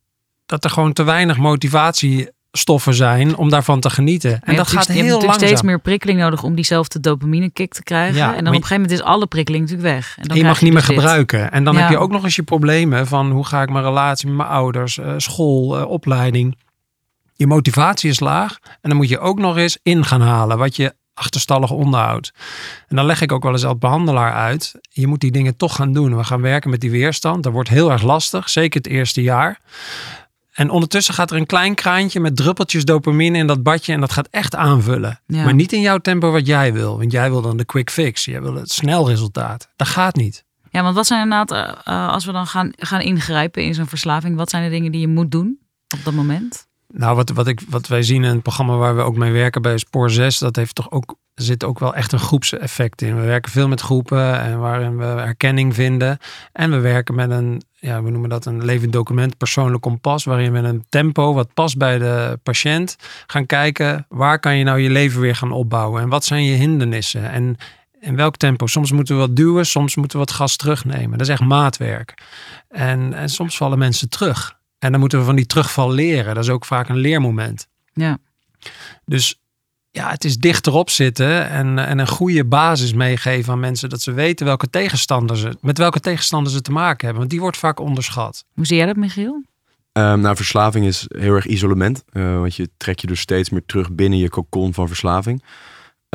dat 0.46 0.63
er 0.63 0.70
gewoon 0.70 0.94
te 0.94 1.03
weinig 1.03 1.38
motivatiestoffen 1.38 2.94
zijn 2.94 3.36
om 3.36 3.50
daarvan 3.50 3.79
te 3.79 3.89
genieten. 3.89 4.32
En 4.32 4.56
dat 4.56 4.68
gaat 4.68 4.75
natuurlijk- 4.75 4.88
je 4.88 4.94
hebt 4.94 5.08
heel 5.08 5.27
langzaam. 5.27 5.48
steeds 5.48 5.62
meer 5.62 5.79
prikkeling 5.79 6.20
nodig 6.20 6.44
om 6.44 6.56
diezelfde 6.56 7.00
dopamine 7.00 7.50
kick 7.50 7.74
te 7.74 7.84
krijgen. 7.84 8.15
Ja, 8.18 8.25
en 8.27 8.29
dan 8.29 8.39
op 8.39 8.46
een 8.48 8.53
gegeven 8.53 8.82
moment 8.82 9.00
is 9.00 9.06
alle 9.06 9.27
prikkeling 9.27 9.63
natuurlijk 9.63 9.94
weg. 9.96 10.13
En, 10.18 10.24
dan 10.27 10.32
En 10.38 10.41
je 10.44 10.48
mag 10.48 10.62
niet 10.62 10.74
meer 10.74 10.86
dit. 10.86 10.96
gebruiken. 10.96 11.51
En 11.51 11.63
dan 11.63 11.74
Ja. 11.74 11.79
heb 11.79 11.89
je 11.89 11.98
ook 11.98 12.12
nog 12.12 12.24
eens 12.24 12.36
je 12.36 12.44
problemen 12.44 13.08
van 13.08 13.32
hoe 13.32 13.46
ga 13.46 13.62
ik 13.62 13.70
mijn 13.70 13.84
relatie 13.84 14.27
met 14.27 14.38
mijn 14.38 14.50
ouders, 14.50 14.98
eh, 14.98 15.13
school, 15.18 15.77
eh, 15.79 15.86
opleiding. 15.89 16.58
Je 17.34 17.48
motivatie 17.48 18.10
is 18.10 18.20
laag. 18.20 18.58
En 18.63 18.89
dan 18.89 18.96
moet 18.96 19.10
je 19.10 19.20
ook 19.20 19.39
nog 19.39 19.58
eens 19.58 19.77
in 19.84 20.06
gaan 20.06 20.22
halen 20.22 20.58
wat 20.58 20.75
je 20.75 20.94
achterstallig 21.19 21.71
onderhoudt. 21.71 22.33
En 22.88 22.95
dan 22.95 23.05
leg 23.05 23.21
ik 23.21 23.31
ook 23.31 23.43
wel 23.43 23.51
eens 23.51 23.65
als 23.65 23.77
behandelaar 23.77 24.33
uit. 24.33 24.75
Je 24.89 25.07
moet 25.07 25.19
die 25.19 25.31
dingen 25.31 25.57
toch 25.57 25.75
gaan 25.75 25.93
doen. 25.93 26.17
We 26.17 26.23
gaan 26.23 26.41
werken 26.41 26.69
met 26.69 26.81
die 26.81 26.91
weerstand. 26.91 27.43
Dat 27.43 27.53
wordt 27.53 27.69
heel 27.69 27.91
erg 27.91 28.01
lastig. 28.01 28.49
Zeker 28.49 28.81
het 28.81 28.91
eerste 28.91 29.21
jaar. 29.21 29.59
En 30.51 30.69
ondertussen 30.69 31.13
gaat 31.13 31.31
er 31.31 31.38
een 31.38 31.45
klein 31.45 31.75
kraantje 31.75 32.19
met 32.19 32.35
druppeltjes 32.35 32.85
dopamine 32.85 33.38
in 33.38 33.47
dat 33.47 33.63
badje. 33.63 33.93
En 33.93 33.99
dat 33.99 34.11
gaat 34.11 34.27
echt 34.31 34.55
aanvullen. 34.55 35.19
Ja. 35.27 35.43
Maar 35.43 35.53
niet 35.53 35.73
in 35.73 35.81
jouw 35.81 35.97
tempo 35.97 36.31
wat 36.31 36.45
jij 36.45 36.73
wil. 36.73 36.97
Want 36.97 37.11
jij 37.11 37.29
wil 37.29 37.41
dan 37.41 37.57
de 37.57 37.65
quick 37.65 37.89
fix. 37.89 38.25
Jij 38.25 38.41
wil 38.41 38.53
het 38.53 38.71
snel 38.71 39.07
resultaat. 39.07 39.69
Dat 39.75 39.88
gaat 39.88 40.15
niet. 40.15 40.45
Ja, 40.71 40.83
want 40.83 40.95
wat 40.95 41.07
zijn 41.07 41.23
inderdaad, 41.23 41.51
eh, 41.51 41.93
eh, 41.93 42.09
als 42.09 42.25
we 42.25 42.31
dan 42.31 42.47
gaan, 42.47 42.71
gaan 42.77 43.01
ingrijpen 43.01 43.63
in 43.63 43.73
zo'n 43.73 43.88
verslaving, 43.88 44.35
wat 44.35 44.49
zijn 44.49 44.63
de 44.63 44.69
dingen 44.69 44.91
die 44.91 45.01
je 45.01 45.07
moet 45.07 45.31
doen 45.31 45.59
op 45.95 46.03
dat 46.03 46.13
moment? 46.13 46.67
Nou, 46.93 47.15
wat, 47.15 47.29
wat, 47.29 47.48
ik, 47.48 47.62
wat 47.69 47.88
wij 47.88 48.03
zien 48.03 48.24
in 48.24 48.34
het 48.34 48.41
programma 48.41 48.75
waar 48.75 48.96
we 48.96 49.01
ook 49.01 49.15
mee 49.15 49.31
werken 49.31 49.62
bij 49.62 49.77
Spoor 49.77 50.10
6, 50.10 50.38
dat 50.38 50.55
heeft 50.55 50.75
toch 50.75 50.91
ook, 50.91 51.15
zit 51.36 51.63
ook 51.63 51.79
wel 51.79 51.96
echt 51.96 52.12
een 52.12 52.19
groepseffect 52.19 53.01
in. 53.01 53.15
We 53.15 53.25
werken 53.25 53.51
veel 53.51 53.67
met 53.67 53.81
groepen 53.81 54.39
en 54.39 54.60
waarin 54.60 54.98
we 54.98 55.05
erkenning 55.05 55.75
vinden. 55.75 56.17
En 56.51 56.72
we 56.72 56.79
werken 56.79 57.15
met 57.15 57.29
een, 57.29 57.62
ja, 57.74 58.03
we 58.03 58.10
noemen 58.10 58.29
dat 58.29 58.46
een 58.46 58.65
levend 58.65 58.93
document, 58.93 59.38
persoonlijk 59.38 59.81
kompas, 59.81 60.24
waarin 60.24 60.51
we 60.51 60.58
een 60.58 60.86
tempo 60.89 61.34
wat 61.34 61.53
past 61.53 61.77
bij 61.77 61.98
de 61.98 62.39
patiënt 62.43 62.96
gaan 63.27 63.46
kijken, 63.46 64.05
waar 64.10 64.39
kan 64.39 64.58
je 64.58 64.63
nou 64.63 64.79
je 64.79 64.89
leven 64.89 65.22
weer 65.22 65.36
gaan 65.36 65.51
opbouwen 65.51 66.01
en 66.01 66.10
wat 66.10 66.25
zijn 66.25 66.43
je 66.43 66.55
hindernissen 66.55 67.31
en 67.31 67.58
in 68.00 68.15
welk 68.15 68.38
tempo. 68.38 68.67
Soms 68.67 68.91
moeten 68.91 69.15
we 69.15 69.22
wat 69.22 69.36
duwen, 69.36 69.65
soms 69.65 69.96
moeten 69.96 70.19
we 70.19 70.25
wat 70.25 70.36
gas 70.36 70.55
terugnemen. 70.55 71.17
Dat 71.17 71.27
is 71.27 71.34
echt 71.34 71.41
maatwerk. 71.41 72.13
En, 72.69 73.13
en 73.13 73.29
soms 73.29 73.58
vallen 73.58 73.77
mensen 73.77 74.10
terug. 74.10 74.58
En 74.79 74.91
dan 74.91 75.00
moeten 75.00 75.19
we 75.19 75.25
van 75.25 75.36
die 75.36 75.45
terugval 75.45 75.91
leren. 75.91 76.36
Dat 76.36 76.43
is 76.43 76.50
ook 76.50 76.65
vaak 76.65 76.89
een 76.89 76.98
leermoment. 76.98 77.67
Ja. 77.93 78.17
Dus 79.05 79.39
ja, 79.91 80.09
het 80.09 80.24
is 80.24 80.38
dichterop 80.38 80.89
zitten 80.89 81.50
en, 81.50 81.79
en 81.79 82.00
een 82.00 82.07
goede 82.07 82.45
basis 82.45 82.93
meegeven 82.93 83.53
aan 83.53 83.59
mensen. 83.59 83.89
Dat 83.89 84.01
ze 84.01 84.12
weten 84.12 84.45
welke 84.45 84.69
tegenstanders 84.69 85.39
ze, 85.39 85.57
met 85.62 85.77
welke 85.77 86.00
tegenstanders 86.00 86.55
ze 86.55 86.62
te 86.62 86.71
maken 86.71 87.00
hebben. 87.00 87.17
Want 87.17 87.29
die 87.29 87.39
wordt 87.39 87.57
vaak 87.57 87.79
onderschat. 87.79 88.45
Hoe 88.53 88.65
zie 88.65 88.77
jij 88.77 88.86
dat, 88.86 88.95
Michiel? 88.95 89.43
Um, 89.93 90.19
nou, 90.19 90.36
verslaving 90.36 90.86
is 90.86 91.05
heel 91.07 91.36
erg 91.36 91.45
isolement. 91.45 92.03
Uh, 92.13 92.39
want 92.39 92.55
je 92.55 92.69
trekt 92.77 93.01
je 93.01 93.07
dus 93.07 93.19
steeds 93.19 93.50
meer 93.50 93.65
terug 93.65 93.91
binnen 93.91 94.19
je 94.19 94.29
kokon 94.29 94.74
van 94.74 94.88
verslaving. 94.88 95.43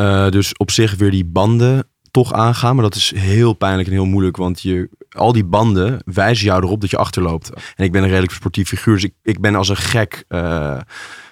Uh, 0.01 0.29
dus 0.29 0.57
op 0.57 0.71
zich 0.71 0.95
weer 0.95 1.11
die 1.11 1.25
banden 1.25 1.89
toch 2.15 2.33
aangaan. 2.33 2.75
Maar 2.75 2.85
dat 2.85 2.95
is 2.95 3.13
heel 3.17 3.53
pijnlijk 3.53 3.89
en 3.89 3.95
heel 3.95 4.05
moeilijk. 4.05 4.37
Want 4.37 4.61
je, 4.61 4.89
al 5.11 5.33
die 5.33 5.45
banden 5.45 6.03
wijzen 6.05 6.47
jou 6.47 6.63
erop 6.63 6.81
dat 6.81 6.91
je 6.91 6.97
achterloopt. 6.97 7.51
En 7.77 7.85
ik 7.85 7.93
ben 7.93 8.03
een 8.03 8.09
redelijk 8.09 8.33
sportief 8.33 8.69
figuur. 8.69 8.95
Dus 8.95 9.05
ik, 9.05 9.15
ik 9.23 9.41
ben 9.41 9.55
als 9.55 9.69
een 9.69 9.77
gek 9.77 10.25
uh, 10.29 10.81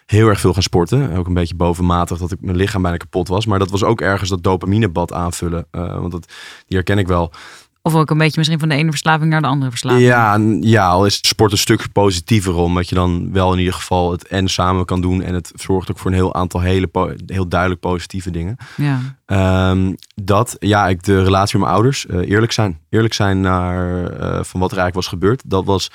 heel 0.07 0.29
erg 0.29 0.41
veel 0.41 0.53
gaan 0.53 0.63
sporten. 0.63 1.17
Ook 1.17 1.27
een 1.27 1.35
beetje 1.35 1.55
bovenmatig 1.55 2.19
dat 2.19 2.33
ik 2.33 2.41
mijn 2.41 2.57
lichaam 2.57 2.83
bijna 2.83 2.97
kapot 2.97 3.29
was. 3.29 3.47
Maar 3.47 3.59
dat 3.59 3.71
was 3.71 3.85
ook 3.85 4.01
ergens 4.01 4.31
dat 4.31 4.43
dopaminebad 4.43 5.13
aanvullen. 5.13 5.67
want 5.71 6.11
dat, 6.11 6.33
die 6.67 6.77
herken 6.77 6.99
ik 6.99 7.07
wel. 7.07 7.33
Of 7.85 7.95
ook 7.95 8.11
een 8.11 8.19
beetje 8.19 8.39
misschien 8.39 8.59
van 8.59 8.69
de 8.69 8.75
ene 8.75 8.91
verslaving 8.91 9.31
naar 9.31 9.41
de 9.41 9.47
andere 9.47 9.71
verslaving. 9.71 10.03
Ja, 10.03 10.39
ja 10.61 10.89
al 10.89 11.07
is 11.07 11.19
sport 11.21 11.53
een 11.53 11.59
stuk 11.59 11.93
positiever 11.93 12.55
omdat 12.55 12.89
je 12.89 12.95
dan 12.95 13.33
wel 13.33 13.53
in 13.53 13.59
ieder 13.59 13.75
geval 13.75 14.11
het 14.11 14.27
en 14.27 14.49
samen 14.49 14.85
kan 14.85 15.01
doen. 15.01 15.23
En 15.23 15.35
het 15.35 15.53
zorgt 15.55 15.91
ook 15.91 15.99
voor 15.99 16.11
een 16.11 16.17
heel 16.17 16.35
aantal 16.35 16.61
hele, 16.61 17.17
heel 17.27 17.49
duidelijk 17.49 17.81
positieve 17.81 18.31
dingen. 18.31 18.57
Ja. 18.77 19.71
Um, 19.71 19.97
dat, 20.15 20.57
ja, 20.59 20.89
ik 20.89 21.03
de 21.03 21.23
relatie 21.23 21.59
met 21.59 21.67
mijn 21.67 21.79
ouders, 21.79 22.07
uh, 22.07 22.31
eerlijk 22.31 22.53
zijn. 22.53 22.79
Eerlijk 22.91 23.15
zijn 23.15 23.41
naar 23.41 24.01
uh, 24.01 24.43
van 24.43 24.61
wat 24.61 24.71
er 24.71 24.79
eigenlijk 24.79 24.95
was 24.95 25.07
gebeurd. 25.07 25.43
Dat 25.47 25.65
was 25.65 25.91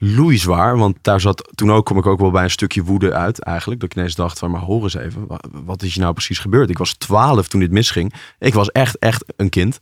loeizwaar, 0.00 0.78
want 0.78 0.96
daar 1.02 1.20
zat, 1.20 1.48
toen 1.54 1.72
ook 1.72 1.86
kom 1.86 1.98
ik 1.98 2.06
ook 2.06 2.20
wel 2.20 2.30
bij 2.30 2.44
een 2.44 2.50
stukje 2.50 2.82
woede 2.82 3.14
uit 3.14 3.42
eigenlijk. 3.42 3.80
Dat 3.80 3.90
ik 3.90 3.96
ineens 3.96 4.14
dacht 4.14 4.38
van, 4.38 4.50
maar 4.50 4.60
hoor 4.60 4.82
eens 4.82 4.94
even, 4.94 5.26
wat 5.64 5.82
is 5.82 5.94
je 5.94 6.00
nou 6.00 6.12
precies 6.12 6.38
gebeurd? 6.38 6.70
Ik 6.70 6.78
was 6.78 6.92
twaalf 6.92 7.48
toen 7.48 7.60
dit 7.60 7.70
misging. 7.70 8.14
Ik 8.38 8.54
was 8.54 8.70
echt, 8.70 8.98
echt 8.98 9.24
een 9.36 9.48
kind. 9.48 9.78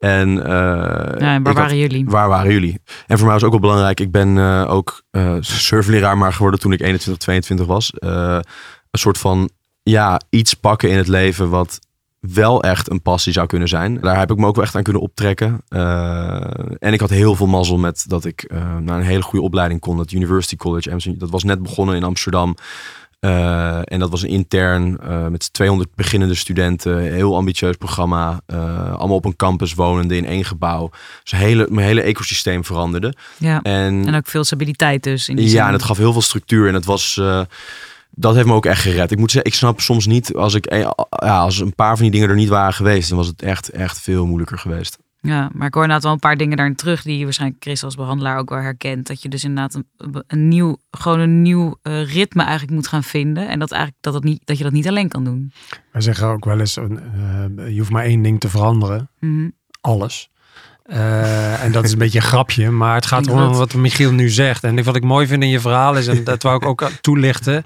En, 0.00 0.28
uh, 0.28 0.44
ja, 0.44 1.34
en 1.34 1.42
waar 1.42 1.54
waren 1.54 1.76
jullie? 1.76 2.04
Waar 2.04 2.28
waren 2.28 2.52
jullie? 2.52 2.80
En 3.06 3.16
voor 3.16 3.26
mij 3.26 3.34
was 3.34 3.44
ook 3.44 3.50
wel 3.50 3.60
belangrijk, 3.60 4.00
ik 4.00 4.10
ben 4.10 4.36
uh, 4.36 4.64
ook 4.68 5.02
uh, 5.10 5.36
surfleraar 5.40 6.18
maar 6.18 6.32
geworden 6.32 6.60
toen 6.60 6.72
ik 6.72 6.80
21, 6.80 7.22
22 7.22 7.66
was. 7.66 7.92
een 8.00 8.44
soort 8.90 9.18
van, 9.18 9.50
ja, 9.82 10.20
iets 10.30 10.54
pakken 10.54 10.90
in 10.90 10.96
het 10.96 11.08
leven 11.08 11.50
wat 11.50 11.78
wel 12.20 12.62
echt 12.62 12.90
een 12.90 13.02
passie 13.02 13.32
zou 13.32 13.46
kunnen 13.46 13.68
zijn. 13.68 14.00
Daar 14.00 14.18
heb 14.18 14.30
ik 14.30 14.36
me 14.36 14.46
ook 14.46 14.54
wel 14.54 14.64
echt 14.64 14.76
aan 14.76 14.82
kunnen 14.82 15.02
optrekken. 15.02 15.60
en 16.78 16.92
ik 16.92 17.00
had 17.00 17.10
heel 17.10 17.34
veel 17.34 17.46
mazzel 17.46 17.78
met 17.78 18.04
dat 18.08 18.24
ik 18.24 18.52
naar 18.80 18.98
een 18.98 19.02
hele 19.02 19.22
goede 19.22 19.44
opleiding 19.44 19.80
kon. 19.80 19.98
Het 19.98 20.12
University 20.12 20.56
College. 20.56 21.14
Dat 21.16 21.30
was 21.30 21.44
net 21.44 21.62
begonnen 21.62 21.96
in 21.96 22.04
Amsterdam. 22.04 22.56
Uh, 23.20 23.80
en 23.84 23.98
dat 23.98 24.10
was 24.10 24.22
een 24.22 24.28
intern 24.28 24.98
uh, 25.04 25.26
met 25.26 25.52
200 25.52 25.94
beginnende 25.94 26.34
studenten. 26.34 26.98
Heel 26.98 27.36
ambitieus 27.36 27.76
programma. 27.76 28.40
Uh, 28.46 28.94
allemaal 28.94 29.16
op 29.16 29.24
een 29.24 29.36
campus 29.36 29.74
wonende 29.74 30.16
in 30.16 30.26
één 30.26 30.44
gebouw. 30.44 30.90
Dus 31.22 31.40
hele, 31.40 31.66
mijn 31.70 31.86
hele 31.86 32.00
ecosysteem 32.00 32.64
veranderde. 32.64 33.14
Ja, 33.36 33.62
en, 33.62 34.06
en 34.06 34.14
ook 34.14 34.26
veel 34.26 34.44
stabiliteit 34.44 35.02
dus. 35.02 35.28
In 35.28 35.36
die 35.36 35.44
ja, 35.44 35.50
zin. 35.50 35.62
en 35.62 35.72
het 35.72 35.82
gaf 35.82 35.96
heel 35.96 36.12
veel 36.12 36.22
structuur. 36.22 36.68
En 36.68 36.74
het 36.74 36.84
was... 36.84 37.20
dat 38.10 38.34
heeft 38.34 38.46
me 38.46 38.54
ook 38.54 38.66
echt 38.66 38.82
gered. 38.82 39.10
Ik 39.10 39.18
moet 39.18 39.30
zeggen, 39.30 39.50
ik 39.50 39.56
snap 39.56 39.80
soms 39.80 40.06
niet... 40.06 40.34
Als, 40.34 40.54
ik, 40.54 40.72
ja, 40.72 41.38
als 41.40 41.58
een 41.58 41.74
paar 41.74 41.94
van 41.94 42.02
die 42.02 42.10
dingen 42.10 42.28
er 42.28 42.34
niet 42.34 42.48
waren 42.48 42.74
geweest... 42.74 43.08
dan 43.08 43.18
was 43.18 43.26
het 43.26 43.42
echt, 43.42 43.68
echt 43.68 44.00
veel 44.00 44.26
moeilijker 44.26 44.58
geweest. 44.58 44.98
Ja, 45.22 45.50
maar 45.52 45.66
ik 45.66 45.74
hoor 45.74 45.82
inderdaad 45.82 46.02
wel 46.02 46.12
een 46.12 46.18
paar 46.18 46.36
dingen 46.36 46.56
daarin 46.56 46.76
terug 46.76 47.02
die 47.02 47.18
je 47.18 47.24
waarschijnlijk 47.24 47.62
Chris 47.62 47.84
als 47.84 47.94
behandelaar 47.94 48.38
ook 48.38 48.50
wel 48.50 48.58
herkent. 48.58 49.06
Dat 49.06 49.22
je 49.22 49.28
dus 49.28 49.44
inderdaad 49.44 49.74
een, 49.74 50.24
een 50.26 50.48
nieuw, 50.48 50.76
gewoon 50.90 51.20
een 51.20 51.42
nieuw 51.42 51.78
uh, 51.82 52.12
ritme 52.12 52.42
eigenlijk 52.42 52.72
moet 52.72 52.88
gaan 52.88 53.02
vinden. 53.02 53.48
En 53.48 53.58
dat, 53.58 53.70
eigenlijk, 53.70 54.02
dat, 54.02 54.24
niet, 54.24 54.40
dat 54.44 54.58
je 54.58 54.64
dat 54.64 54.72
niet 54.72 54.88
alleen 54.88 55.08
kan 55.08 55.24
doen. 55.24 55.52
Wij 55.92 56.00
zeggen 56.00 56.26
ook 56.26 56.44
wel 56.44 56.60
eens, 56.60 56.76
uh, 56.76 56.86
je 57.68 57.78
hoeft 57.78 57.90
maar 57.90 58.04
één 58.04 58.22
ding 58.22 58.40
te 58.40 58.48
veranderen. 58.48 59.10
Mm 59.20 59.30
-hmm. 59.30 59.52
Alles. 59.80 60.30
Uh, 60.86 61.64
en 61.64 61.72
dat 61.72 61.84
is 61.84 61.92
een 61.92 61.98
beetje 61.98 62.18
een 62.18 62.24
grapje, 62.24 62.70
maar 62.70 62.94
het 62.94 63.06
gaat 63.06 63.28
om 63.28 63.52
wat 63.52 63.74
Michiel 63.74 64.12
nu 64.12 64.28
zegt. 64.28 64.64
En 64.64 64.84
wat 64.84 64.96
ik 64.96 65.04
mooi 65.04 65.26
vind 65.26 65.42
in 65.42 65.48
je 65.48 65.60
verhaal 65.60 65.96
is, 65.96 66.06
en 66.06 66.24
dat 66.34 66.42
wou 66.42 66.56
ik 66.56 66.66
ook 66.66 66.90
toelichten, 67.00 67.64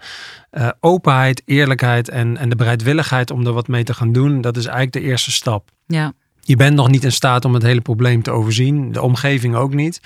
uh, 0.52 0.68
openheid, 0.80 1.42
eerlijkheid 1.44 2.08
en, 2.08 2.36
en 2.36 2.48
de 2.48 2.56
bereidwilligheid 2.56 3.30
om 3.30 3.46
er 3.46 3.52
wat 3.52 3.68
mee 3.68 3.84
te 3.84 3.94
gaan 3.94 4.12
doen, 4.12 4.40
dat 4.40 4.56
is 4.56 4.64
eigenlijk 4.64 4.92
de 4.92 5.00
eerste 5.00 5.32
stap. 5.32 5.70
Ja. 5.86 6.12
Je 6.46 6.56
bent 6.56 6.76
nog 6.76 6.88
niet 6.88 7.04
in 7.04 7.12
staat 7.12 7.44
om 7.44 7.54
het 7.54 7.62
hele 7.62 7.80
probleem 7.80 8.22
te 8.22 8.30
overzien. 8.30 8.92
De 8.92 9.02
omgeving 9.02 9.54
ook 9.54 9.74
niet. 9.74 10.00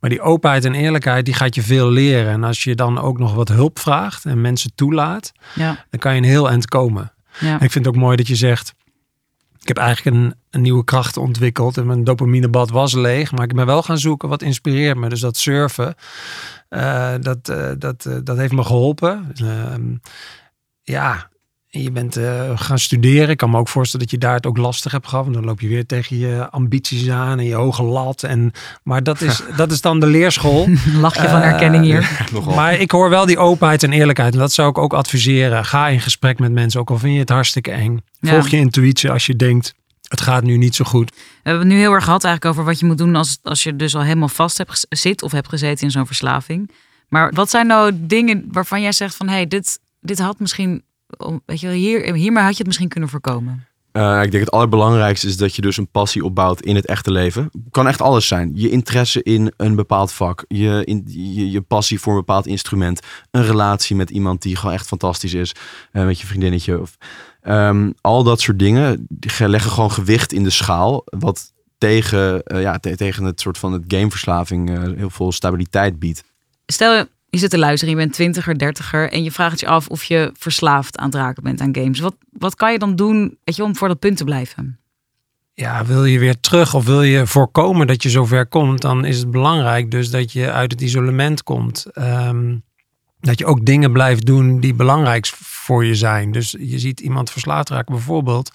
Maar 0.00 0.10
die 0.10 0.20
openheid 0.20 0.64
en 0.64 0.74
eerlijkheid, 0.74 1.24
die 1.24 1.34
gaat 1.34 1.54
je 1.54 1.62
veel 1.62 1.90
leren. 1.90 2.32
En 2.32 2.44
als 2.44 2.64
je 2.64 2.74
dan 2.74 2.98
ook 2.98 3.18
nog 3.18 3.34
wat 3.34 3.48
hulp 3.48 3.78
vraagt 3.78 4.24
en 4.24 4.40
mensen 4.40 4.74
toelaat, 4.74 5.32
ja. 5.54 5.84
dan 5.90 6.00
kan 6.00 6.12
je 6.12 6.18
een 6.18 6.28
heel 6.28 6.48
eind 6.48 6.66
komen. 6.66 7.12
Ja. 7.38 7.58
En 7.58 7.64
ik 7.64 7.70
vind 7.72 7.84
het 7.84 7.94
ook 7.94 8.00
mooi 8.00 8.16
dat 8.16 8.28
je 8.28 8.36
zegt, 8.36 8.74
ik 9.60 9.68
heb 9.68 9.84
eigenlijk 9.84 10.16
een, 10.16 10.34
een 10.50 10.60
nieuwe 10.60 10.84
kracht 10.84 11.16
ontwikkeld. 11.16 11.76
En 11.76 11.86
mijn 11.86 12.04
dopaminebad 12.04 12.70
was 12.70 12.94
leeg. 12.94 13.32
Maar 13.32 13.44
ik 13.44 13.54
ben 13.54 13.66
wel 13.66 13.82
gaan 13.82 13.98
zoeken 13.98 14.28
wat 14.28 14.42
inspireert 14.42 14.96
me. 14.96 15.08
Dus 15.08 15.20
dat 15.20 15.36
surfen, 15.36 15.94
uh, 16.70 17.14
dat, 17.20 17.48
uh, 17.48 17.70
dat, 17.78 18.04
uh, 18.08 18.16
dat 18.24 18.36
heeft 18.36 18.52
me 18.52 18.64
geholpen. 18.64 19.32
ja, 20.82 21.30
je 21.82 21.90
bent 21.90 22.18
uh, 22.18 22.50
gaan 22.54 22.78
studeren. 22.78 23.28
Ik 23.28 23.36
kan 23.36 23.50
me 23.50 23.58
ook 23.58 23.68
voorstellen 23.68 24.06
dat 24.06 24.14
je 24.14 24.20
daar 24.20 24.34
het 24.34 24.46
ook 24.46 24.56
lastig 24.56 24.92
hebt 24.92 25.08
gehad. 25.08 25.24
Want 25.24 25.36
dan 25.36 25.44
loop 25.44 25.60
je 25.60 25.68
weer 25.68 25.86
tegen 25.86 26.18
je 26.18 26.50
ambities 26.50 27.10
aan 27.10 27.38
en 27.38 27.44
je 27.44 27.54
hoge 27.54 27.82
lat. 27.82 28.22
En, 28.22 28.52
maar 28.82 29.02
dat 29.02 29.20
is, 29.20 29.42
dat 29.56 29.72
is 29.72 29.80
dan 29.80 30.00
de 30.00 30.06
leerschool. 30.06 30.68
Lach 31.00 31.14
je 31.22 31.28
van 31.28 31.40
herkenning 31.40 31.84
hier. 31.84 32.26
Maar 32.54 32.74
ik 32.74 32.90
hoor 32.90 33.10
wel 33.10 33.26
die 33.26 33.38
openheid 33.38 33.82
en 33.82 33.92
eerlijkheid. 33.92 34.32
En 34.32 34.38
dat 34.38 34.52
zou 34.52 34.68
ik 34.68 34.78
ook 34.78 34.92
adviseren. 34.92 35.64
Ga 35.64 35.88
in 35.88 36.00
gesprek 36.00 36.38
met 36.38 36.52
mensen, 36.52 36.80
ook 36.80 36.90
al 36.90 36.98
vind 36.98 37.12
je 37.12 37.20
het 37.20 37.28
hartstikke 37.28 37.70
eng. 37.70 38.00
Volg 38.20 38.48
ja. 38.48 38.56
je 38.56 38.64
intuïtie 38.64 39.10
als 39.10 39.26
je 39.26 39.36
denkt, 39.36 39.74
het 40.08 40.20
gaat 40.20 40.42
nu 40.42 40.56
niet 40.56 40.74
zo 40.74 40.84
goed. 40.84 41.10
We 41.10 41.20
hebben 41.42 41.62
het 41.62 41.72
nu 41.72 41.78
heel 41.78 41.92
erg 41.92 42.04
gehad 42.04 42.24
eigenlijk 42.24 42.54
over 42.54 42.70
wat 42.70 42.80
je 42.80 42.86
moet 42.86 42.98
doen 42.98 43.16
als, 43.16 43.38
als 43.42 43.62
je 43.62 43.76
dus 43.76 43.94
al 43.94 44.02
helemaal 44.02 44.28
vast 44.28 44.58
hebt, 44.58 44.86
zit 44.88 45.22
of 45.22 45.32
hebt 45.32 45.48
gezeten 45.48 45.84
in 45.84 45.90
zo'n 45.90 46.06
verslaving. 46.06 46.70
Maar 47.08 47.32
wat 47.34 47.50
zijn 47.50 47.66
nou 47.66 47.92
dingen 47.94 48.48
waarvan 48.50 48.82
jij 48.82 48.92
zegt 48.92 49.16
van 49.16 49.28
hé, 49.28 49.34
hey, 49.34 49.46
dit, 49.46 49.78
dit 50.00 50.18
had 50.18 50.38
misschien 50.38 50.82
weet 51.46 51.60
je, 51.60 51.68
hier, 51.68 52.14
hiermee 52.14 52.42
had 52.42 52.52
je 52.52 52.58
het 52.58 52.66
misschien 52.66 52.88
kunnen 52.88 53.08
voorkomen. 53.08 53.66
Uh, 53.96 54.22
ik 54.22 54.30
denk 54.30 54.44
het 54.44 54.52
allerbelangrijkste 54.52 55.26
is 55.26 55.36
dat 55.36 55.54
je 55.54 55.62
dus 55.62 55.76
een 55.76 55.88
passie 55.88 56.24
opbouwt 56.24 56.60
in 56.60 56.74
het 56.74 56.86
echte 56.86 57.10
leven. 57.10 57.50
Kan 57.70 57.88
echt 57.88 58.00
alles 58.00 58.26
zijn. 58.26 58.50
Je 58.54 58.70
interesse 58.70 59.22
in 59.22 59.52
een 59.56 59.74
bepaald 59.74 60.12
vak. 60.12 60.44
Je, 60.48 60.82
in, 60.84 61.02
je, 61.06 61.50
je 61.50 61.60
passie 61.60 62.00
voor 62.00 62.12
een 62.12 62.18
bepaald 62.18 62.46
instrument. 62.46 63.00
Een 63.30 63.44
relatie 63.44 63.96
met 63.96 64.10
iemand 64.10 64.42
die 64.42 64.56
gewoon 64.56 64.74
echt 64.74 64.86
fantastisch 64.86 65.34
is. 65.34 65.54
Uh, 65.92 66.04
met 66.04 66.20
je 66.20 66.26
vriendinnetje. 66.26 66.80
Of, 66.80 66.96
um, 67.42 67.94
al 68.00 68.22
dat 68.22 68.40
soort 68.40 68.58
dingen 68.58 69.06
die 69.08 69.48
leggen 69.48 69.70
gewoon 69.70 69.92
gewicht 69.92 70.32
in 70.32 70.42
de 70.42 70.50
schaal. 70.50 71.02
Wat 71.04 71.52
tegen, 71.78 72.42
uh, 72.44 72.62
ja, 72.62 72.78
te, 72.78 72.96
tegen 72.96 73.24
het 73.24 73.40
soort 73.40 73.58
van 73.58 73.72
het 73.72 73.84
gameverslaving 73.88 74.94
heel 74.96 75.10
veel 75.10 75.32
stabiliteit 75.32 75.98
biedt. 75.98 76.24
Stel 76.66 77.06
je 77.28 77.38
zit 77.38 77.50
te 77.50 77.58
luisteren, 77.58 77.94
je 77.94 78.00
bent 78.00 78.12
twintiger, 78.12 78.58
dertiger 78.58 79.12
en 79.12 79.22
je 79.22 79.32
vraagt 79.32 79.60
je 79.60 79.66
af 79.66 79.88
of 79.88 80.04
je 80.04 80.30
verslaafd 80.38 80.98
aan 80.98 81.06
het 81.06 81.14
raken 81.14 81.42
bent 81.42 81.60
aan 81.60 81.74
games. 81.74 82.00
Wat, 82.00 82.16
wat 82.30 82.54
kan 82.54 82.72
je 82.72 82.78
dan 82.78 82.96
doen 82.96 83.38
weet 83.44 83.56
je, 83.56 83.64
om 83.64 83.76
voor 83.76 83.88
dat 83.88 83.98
punt 83.98 84.16
te 84.16 84.24
blijven? 84.24 84.78
Ja, 85.54 85.84
wil 85.84 86.04
je 86.04 86.18
weer 86.18 86.40
terug 86.40 86.74
of 86.74 86.84
wil 86.84 87.02
je 87.02 87.26
voorkomen 87.26 87.86
dat 87.86 88.02
je 88.02 88.10
zover 88.10 88.46
komt, 88.46 88.80
dan 88.80 89.04
is 89.04 89.18
het 89.18 89.30
belangrijk 89.30 89.90
dus 89.90 90.10
dat 90.10 90.32
je 90.32 90.52
uit 90.52 90.72
het 90.72 90.80
isolement 90.80 91.42
komt. 91.42 91.86
Um, 91.94 92.64
dat 93.20 93.38
je 93.38 93.46
ook 93.46 93.64
dingen 93.64 93.92
blijft 93.92 94.26
doen 94.26 94.60
die 94.60 94.74
belangrijk 94.74 95.26
voor 95.26 95.84
je 95.84 95.94
zijn. 95.94 96.32
Dus 96.32 96.56
je 96.58 96.78
ziet 96.78 97.00
iemand 97.00 97.30
verslaafd 97.30 97.68
raken 97.68 97.94
bijvoorbeeld. 97.94 98.50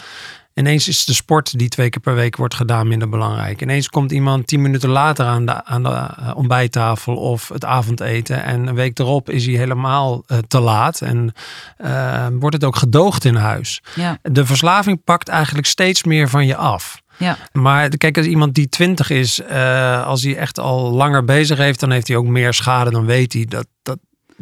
Ineens 0.54 0.88
is 0.88 1.06
de 1.06 1.14
sport 1.14 1.58
die 1.58 1.70
twee 1.70 1.90
keer 1.90 2.02
per 2.02 2.16
week 2.16 2.36
wordt 2.36 2.56
gedaan 2.56 2.88
minder 2.88 3.10
belangrijk. 3.10 3.62
Ineens 3.62 3.90
komt 3.90 4.12
iemand 4.12 4.48
tien 4.48 4.62
minuten 4.62 4.90
later 4.90 5.26
aan 5.26 5.46
de, 5.46 5.66
aan 5.66 5.84
de 5.84 6.08
ontbijttafel 6.36 7.16
of 7.16 7.50
het 7.50 7.66
avondeten. 7.66 8.44
En 8.44 8.68
een 8.68 8.76
week 8.76 9.00
erop 9.00 9.30
is 9.30 9.46
hij 9.46 9.56
helemaal 9.56 10.24
uh, 10.28 10.38
te 10.48 10.60
laat. 10.60 11.02
En 11.02 11.34
uh, 11.78 12.28
wordt 12.40 12.56
het 12.56 12.64
ook 12.64 12.76
gedoogd 12.76 13.26
in 13.26 13.36
huis. 13.36 13.82
Ja. 13.96 14.18
De 14.22 14.46
verslaving 14.46 15.04
pakt 15.04 15.28
eigenlijk 15.28 15.68
steeds 15.68 16.04
meer 16.04 16.30
van 16.30 16.46
je 16.46 16.56
af. 16.56 17.02
Ja. 17.18 17.38
Maar 17.52 17.90
kijk, 17.90 18.18
als 18.18 18.26
iemand 18.26 18.54
die 18.54 18.70
twintig 18.70 19.10
is, 19.10 19.40
uh, 19.40 20.06
als 20.06 20.24
hij 20.24 20.38
echt 20.38 20.60
al 20.60 20.92
langer 20.92 21.26
bezig 21.26 21.58
heeft, 21.58 21.80
dan 21.80 21.92
heeft 21.92 22.08
hij 22.08 22.18
ook 22.18 22.26
meer 22.26 22.54
schade. 22.54 22.92
Dan 22.92 23.06
weet 23.06 23.34
hij 23.34 23.46
dat, 23.46 23.68
dat, 23.82 23.98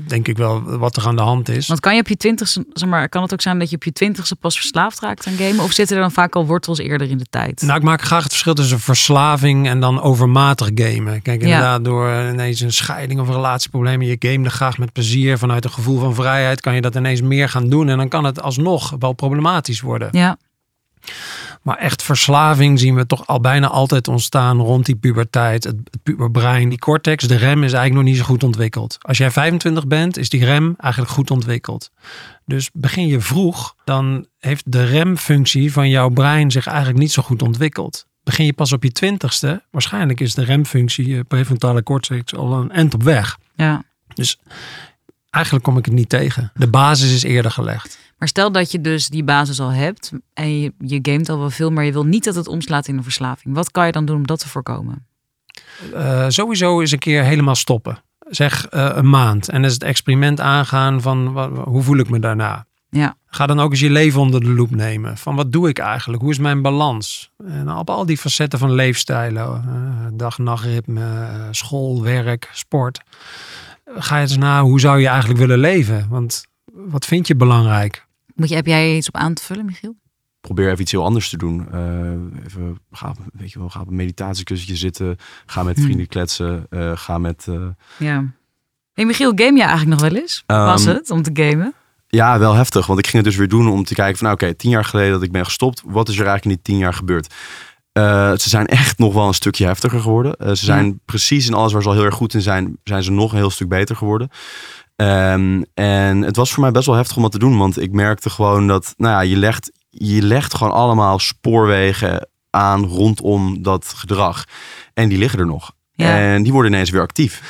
denk 0.08 0.28
ik 0.28 0.38
wel 0.38 0.78
wat 0.78 0.96
er 0.96 1.08
aan 1.08 1.16
de 1.16 1.22
hand 1.22 1.50
is. 1.50 1.68
Want 1.68 1.80
kan 1.80 1.96
je 1.96 2.02
op 2.02 2.08
je 2.08 2.18
twintigste, 2.18 2.66
zeg 2.74 2.90
maar, 2.90 3.10
kan 3.10 3.22
het 3.22 3.34
ook 3.34 3.42
zijn 3.42 3.60
dat 3.60 3.70
je 3.70 3.76
op 3.76 3.84
je 3.84 3.92
twintigste 3.92 4.36
pas 4.36 4.56
verslaafd 4.56 5.00
raakt 5.00 5.28
aan 5.28 5.34
gamen? 5.34 5.64
Of 5.64 5.72
zitten 5.72 5.96
er 5.96 6.02
dan 6.02 6.12
vaak 6.12 6.36
al 6.36 6.46
wortels 6.46 6.80
eerder 6.80 7.10
in 7.10 7.18
de 7.18 7.26
tijd? 7.30 7.62
Nou, 7.62 7.78
ik 7.78 7.84
maak 7.84 8.02
graag 8.02 8.24
het 8.24 8.32
verschil 8.32 8.54
tussen 8.54 8.80
verslaving 8.80 9.68
en 9.68 9.80
dan 9.80 10.02
overmatig 10.02 10.70
gamen. 10.74 11.22
Kijk, 11.22 11.42
inderdaad, 11.42 11.78
ja. 11.78 11.80
door 11.80 12.30
ineens 12.32 12.60
een 12.60 12.74
scheiding 12.74 13.20
of 13.20 13.28
een 13.28 13.34
relatieprobleem, 13.34 14.02
je 14.02 14.16
game 14.20 14.50
graag 14.50 14.78
met 14.78 14.94
plezier 14.94 15.38
vanuit 15.38 15.64
een 15.64 15.72
gevoel 15.72 16.00
van 16.00 16.16
vrijheid, 16.16 16.62
kan 16.62 16.76
je 16.76 16.82
dat 16.82 16.96
ineens 16.96 17.22
meer 17.22 17.50
gaan 17.50 17.70
doen 17.70 17.90
en 17.90 17.98
dan 17.98 18.08
kan 18.08 18.24
het 18.24 18.42
alsnog 18.42 18.96
wel 19.00 19.14
problematisch 19.14 19.82
worden. 19.82 20.10
Ja. 20.12 20.38
Maar 21.62 21.78
echt 21.78 22.04
verslaving 22.04 22.80
zien 22.80 22.96
we 22.96 23.06
toch 23.06 23.28
al 23.28 23.40
bijna 23.40 23.68
altijd 23.68 24.08
ontstaan 24.08 24.60
rond 24.60 24.86
die 24.86 24.96
puberteit. 24.96 25.64
Het, 25.64 25.76
het 25.92 26.04
puberbrein, 26.04 26.70
die 26.70 26.80
cortex, 26.80 27.28
de 27.28 27.36
rem 27.36 27.64
is 27.64 27.74
eigenlijk 27.74 27.94
nog 27.94 28.04
niet 28.04 28.18
zo 28.18 28.24
goed 28.24 28.44
ontwikkeld. 28.44 28.98
Als 29.02 29.18
jij 29.18 29.32
25 29.32 29.88
bent, 29.88 30.18
is 30.18 30.30
die 30.30 30.46
rem 30.46 30.74
eigenlijk 30.78 31.14
goed 31.14 31.32
ontwikkeld. 31.32 31.92
Dus 32.46 32.70
begin 32.74 33.08
je 33.08 33.22
vroeg, 33.22 33.76
dan 33.84 34.28
heeft 34.40 34.72
de 34.72 34.86
remfunctie 34.86 35.72
van 35.72 35.90
jouw 35.90 36.10
brein 36.10 36.52
zich 36.52 36.68
eigenlijk 36.68 37.00
niet 37.00 37.12
zo 37.12 37.22
goed 37.22 37.42
ontwikkeld. 37.42 38.06
Begin 38.24 38.46
je 38.46 38.54
pas 38.54 38.74
op 38.74 38.84
je 38.84 38.92
twintigste, 38.92 39.64
waarschijnlijk 39.72 40.20
is 40.20 40.34
de 40.34 40.44
remfunctie, 40.44 41.08
je 41.08 41.24
prefrontale 41.24 41.84
cortex, 41.84 42.36
al 42.36 42.54
een 42.54 42.72
end 42.72 42.94
op 42.94 43.04
weg. 43.04 43.38
Ja. 43.56 43.84
Dus 44.14 44.40
eigenlijk 45.30 45.66
kom 45.66 45.78
ik 45.78 45.86
het 45.86 45.94
niet 45.94 46.10
tegen. 46.10 46.52
De 46.54 46.68
basis 46.68 47.14
is 47.14 47.24
eerder 47.24 47.52
gelegd. 47.52 48.00
Maar 48.20 48.28
stel 48.28 48.52
dat 48.52 48.72
je 48.72 48.82
dus 48.82 49.08
die 49.08 49.24
basis 49.24 49.60
al 49.60 49.72
hebt 49.72 50.12
en 50.34 50.60
je, 50.60 50.74
je 50.78 51.00
gamet 51.02 51.30
al 51.30 51.40
wel 51.40 51.50
veel, 51.50 51.72
maar 51.72 51.86
je 51.86 51.92
wil 51.92 52.06
niet 52.06 52.24
dat 52.24 52.36
het 52.36 52.48
omslaat 52.48 52.88
in 52.88 52.98
een 52.98 53.04
verslaving. 53.04 53.56
Wat 53.56 53.72
kan 53.72 53.86
je 53.86 53.92
dan 53.92 54.06
doen 54.06 54.16
om 54.16 54.28
dat 54.28 54.40
te 54.40 54.50
voorkomen? 54.50 55.08
Uh, 55.94 56.26
sowieso 56.28 56.82
eens 56.82 56.92
een 56.92 57.00
keer 57.00 57.24
helemaal 57.24 57.56
stoppen. 57.56 58.04
Zeg 58.20 58.74
uh, 58.74 58.90
een 58.94 59.10
maand 59.10 59.50
en 59.50 59.64
eens 59.64 59.74
het 59.74 59.84
experiment 59.84 60.40
aangaan 60.40 61.02
van 61.02 61.34
wat, 61.34 61.52
hoe 61.58 61.82
voel 61.82 61.98
ik 61.98 62.10
me 62.10 62.20
daarna. 62.20 62.66
Ja. 62.90 63.16
Ga 63.26 63.46
dan 63.46 63.60
ook 63.60 63.72
eens 63.72 63.80
je 63.80 63.90
leven 63.90 64.22
onder 64.22 64.40
de 64.40 64.54
loep 64.54 64.72
nemen. 64.72 65.18
Van 65.18 65.36
wat 65.36 65.52
doe 65.52 65.70
ik 65.70 65.80
eigenlijk? 65.80 66.22
Hoe 66.22 66.32
is 66.32 66.40
mijn 66.40 66.62
balans? 66.62 67.32
En 67.48 67.72
op 67.72 67.90
al 67.90 68.06
die 68.06 68.18
facetten 68.18 68.60
van 68.60 68.74
leefstijlen. 68.74 69.64
Uh, 69.68 70.08
dag-nachtritme, 70.14 71.28
school, 71.52 72.04
werk, 72.04 72.50
sport. 72.54 73.02
Ga 73.96 74.16
je 74.16 74.22
eens 74.22 74.38
na, 74.38 74.62
hoe 74.62 74.80
zou 74.80 75.00
je 75.00 75.08
eigenlijk 75.08 75.40
willen 75.40 75.60
leven? 75.60 76.08
Want 76.10 76.46
wat 76.74 77.06
vind 77.06 77.28
je 77.28 77.36
belangrijk? 77.36 78.08
Moet 78.40 78.50
je, 78.50 78.56
heb 78.56 78.66
jij 78.66 78.96
iets 78.96 79.08
op 79.08 79.16
aan 79.16 79.34
te 79.34 79.44
vullen, 79.44 79.66
Michiel? 79.66 79.96
Probeer 80.42 80.68
even 80.68 80.82
iets 80.82 80.92
heel 80.92 81.04
anders 81.04 81.30
te 81.30 81.38
doen. 81.38 81.68
Uh, 81.74 82.46
even, 82.46 82.80
ga, 82.92 83.14
weet 83.34 83.52
je 83.52 83.60
wel, 83.60 83.70
ga 83.70 83.80
op 83.80 83.88
een 83.88 83.96
meditatiekussentje 83.96 84.76
zitten. 84.76 85.18
Ga 85.46 85.64
met 85.64 85.80
vrienden 85.80 86.08
kletsen. 86.08 86.66
Uh, 86.70 86.92
ga 86.96 87.18
met... 87.18 87.46
Uh... 87.50 87.68
Ja. 87.98 88.24
Hey 88.94 89.06
Michiel, 89.06 89.32
game 89.36 89.58
jij 89.58 89.68
eigenlijk 89.68 90.02
nog 90.02 90.10
wel 90.10 90.22
eens? 90.22 90.44
Um, 90.48 90.58
Was 90.58 90.86
het 90.86 91.12
om 91.12 91.22
te 91.22 91.30
gamen? 91.34 91.74
Ja, 92.08 92.40
wel 92.40 92.54
heftig. 92.54 92.86
Want 92.86 93.00
ik 93.00 93.08
ging 93.08 93.18
het 93.18 93.26
dus 93.26 93.36
weer 93.36 93.48
doen 93.48 93.70
om 93.70 93.84
te 93.84 93.94
kijken 93.94 94.18
van... 94.18 94.28
Nou, 94.28 94.42
oké, 94.42 94.54
tien 94.56 94.70
jaar 94.70 94.86
geleden 94.86 95.12
dat 95.12 95.24
ik 95.24 95.32
ben 95.32 95.46
gestopt. 95.46 95.82
Wat 95.86 96.10
is 96.10 96.18
er 96.18 96.26
eigenlijk 96.26 96.46
in 96.46 96.62
die 96.64 96.74
tien 96.74 96.78
jaar 96.78 96.94
gebeurd? 96.94 97.34
ze 98.42 98.50
zijn 98.50 98.68
echt 98.68 98.98
nog 98.98 99.14
wel 99.14 99.28
een 99.28 99.34
stukje 99.34 99.66
heftiger 99.66 100.00
geworden. 100.00 100.58
ze 100.58 100.66
zijn 100.66 100.86
ja. 100.86 100.94
precies 101.06 101.48
in 101.48 101.54
alles 101.54 101.74
waar 101.74 101.82
ze 101.82 101.88
al 101.88 101.94
heel 101.94 102.04
erg 102.04 102.16
goed 102.16 102.34
in 102.34 102.42
zijn... 102.42 102.78
zijn 102.84 103.04
ze 103.04 103.12
nog 103.12 103.32
een 103.32 103.38
heel 103.38 103.50
stuk 103.50 103.70
beter 103.70 103.96
geworden. 103.96 104.30
Um, 105.02 105.66
en 105.74 106.22
het 106.22 106.36
was 106.36 106.52
voor 106.52 106.64
mij 106.64 106.72
best 106.72 106.86
wel 106.86 106.96
heftig 106.96 107.16
om 107.16 107.22
dat 107.22 107.32
te 107.32 107.40
doen. 107.40 107.58
Want 107.58 107.82
ik 107.82 107.92
merkte 107.92 108.30
gewoon 108.30 108.68
dat, 108.68 108.94
nou 108.98 109.14
ja, 109.14 109.22
je 109.22 109.38
legt, 109.38 109.72
je 109.90 110.22
legt 110.22 110.56
gewoon 110.56 110.74
allemaal 110.74 111.20
spoorwegen 111.20 112.30
aan 112.50 112.86
rondom 112.86 113.62
dat 113.64 113.94
gedrag. 113.96 114.44
En 114.94 115.10
die 115.10 115.18
liggen 115.18 115.40
er 115.40 115.46
nog. 115.46 115.72
Ja. 115.92 116.18
En 116.18 116.44
die 116.44 116.52
worden 116.52 116.72
ineens 116.72 116.90
weer 116.90 117.02
actief. 117.02 117.42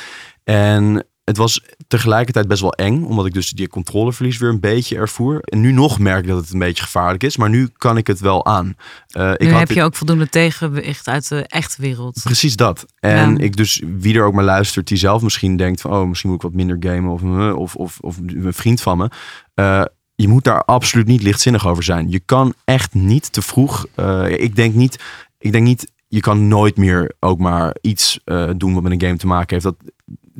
En 0.44 1.06
het 1.30 1.38
was 1.38 1.62
tegelijkertijd 1.88 2.48
best 2.48 2.60
wel 2.60 2.72
eng, 2.72 3.02
omdat 3.02 3.26
ik 3.26 3.32
dus 3.32 3.50
die 3.50 3.68
controleverlies 3.68 4.38
weer 4.38 4.48
een 4.48 4.60
beetje 4.60 4.96
ervoer. 4.96 5.40
En 5.40 5.60
nu 5.60 5.72
nog 5.72 5.98
merk 5.98 6.22
ik 6.22 6.28
dat 6.28 6.40
het 6.40 6.52
een 6.52 6.58
beetje 6.58 6.82
gevaarlijk 6.82 7.22
is, 7.22 7.36
maar 7.36 7.50
nu 7.50 7.68
kan 7.76 7.96
ik 7.96 8.06
het 8.06 8.20
wel 8.20 8.46
aan. 8.46 8.76
Uh, 9.16 9.28
nu 9.28 9.32
ik 9.32 9.54
heb 9.54 9.70
je 9.70 9.82
ook 9.82 9.94
voldoende 9.94 10.28
tegenwicht 10.28 11.08
uit 11.08 11.28
de 11.28 11.46
echte 11.46 11.82
wereld. 11.82 12.20
Precies 12.22 12.56
dat. 12.56 12.86
En 13.00 13.36
ja. 13.36 13.38
ik 13.38 13.56
dus, 13.56 13.82
wie 13.98 14.14
er 14.14 14.24
ook 14.24 14.34
maar 14.34 14.44
luistert, 14.44 14.88
die 14.88 14.98
zelf 14.98 15.22
misschien 15.22 15.56
denkt 15.56 15.80
van, 15.80 15.90
oh, 15.92 16.08
misschien 16.08 16.30
moet 16.30 16.38
ik 16.38 16.44
wat 16.44 16.54
minder 16.54 16.76
gamen 16.80 17.12
of, 17.12 17.22
of, 17.54 17.76
of, 17.76 17.98
of 18.00 18.16
een 18.18 18.54
vriend 18.54 18.80
van 18.80 18.98
me. 18.98 19.10
Uh, 19.54 19.84
je 20.14 20.28
moet 20.28 20.44
daar 20.44 20.64
absoluut 20.64 21.06
niet 21.06 21.22
lichtzinnig 21.22 21.66
over 21.66 21.82
zijn. 21.82 22.10
Je 22.10 22.20
kan 22.20 22.54
echt 22.64 22.94
niet 22.94 23.32
te 23.32 23.42
vroeg. 23.42 23.86
Uh, 23.96 24.28
ik 24.28 24.56
denk 24.56 24.74
niet. 24.74 25.02
Ik 25.38 25.52
denk 25.52 25.64
niet. 25.64 25.92
Je 26.08 26.20
kan 26.20 26.48
nooit 26.48 26.76
meer 26.76 27.12
ook 27.20 27.38
maar 27.38 27.76
iets 27.80 28.20
uh, 28.24 28.50
doen 28.56 28.74
wat 28.74 28.82
met 28.82 28.92
een 28.92 29.00
game 29.00 29.16
te 29.16 29.26
maken 29.26 29.48
heeft. 29.54 29.64
Dat, 29.64 29.76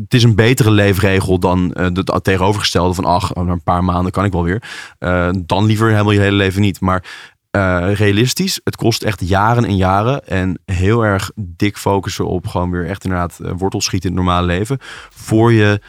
het 0.03 0.15
is 0.15 0.23
een 0.23 0.35
betere 0.35 0.71
leefregel 0.71 1.39
dan 1.39 1.75
uh, 1.75 1.87
het 1.93 2.25
tegenovergestelde 2.25 2.95
van 2.95 3.05
ach, 3.05 3.37
over 3.37 3.53
een 3.53 3.63
paar 3.63 3.85
maanden 3.85 4.13
kan 4.13 4.25
ik 4.25 4.33
wel 4.33 4.45
weer. 4.45 4.63
dan 5.47 5.65
liever 5.65 5.91
helemaal 5.91 6.13
je 6.13 6.21
hele 6.21 6.37
leven 6.37 6.61
niet. 6.61 6.81
Maar 6.81 7.05
realistisch, 7.95 8.61
het 8.65 8.77
kost 8.77 9.03
echt 9.03 9.29
jaren 9.29 9.65
en 9.65 9.77
jaren. 9.77 10.27
En 10.27 10.61
heel 10.65 11.05
erg 11.05 11.31
dik 11.35 11.77
focussen 11.77 12.27
op 12.27 12.47
gewoon 12.47 12.71
weer 12.71 12.87
echt 12.87 13.05
inderdaad 13.05 13.39
wortels 13.57 13.85
schieten 13.85 14.11
in 14.11 14.17
het 14.17 14.25
normale 14.25 14.47
leven. 14.47 14.79
Voor 15.11 15.53
je 15.53 15.81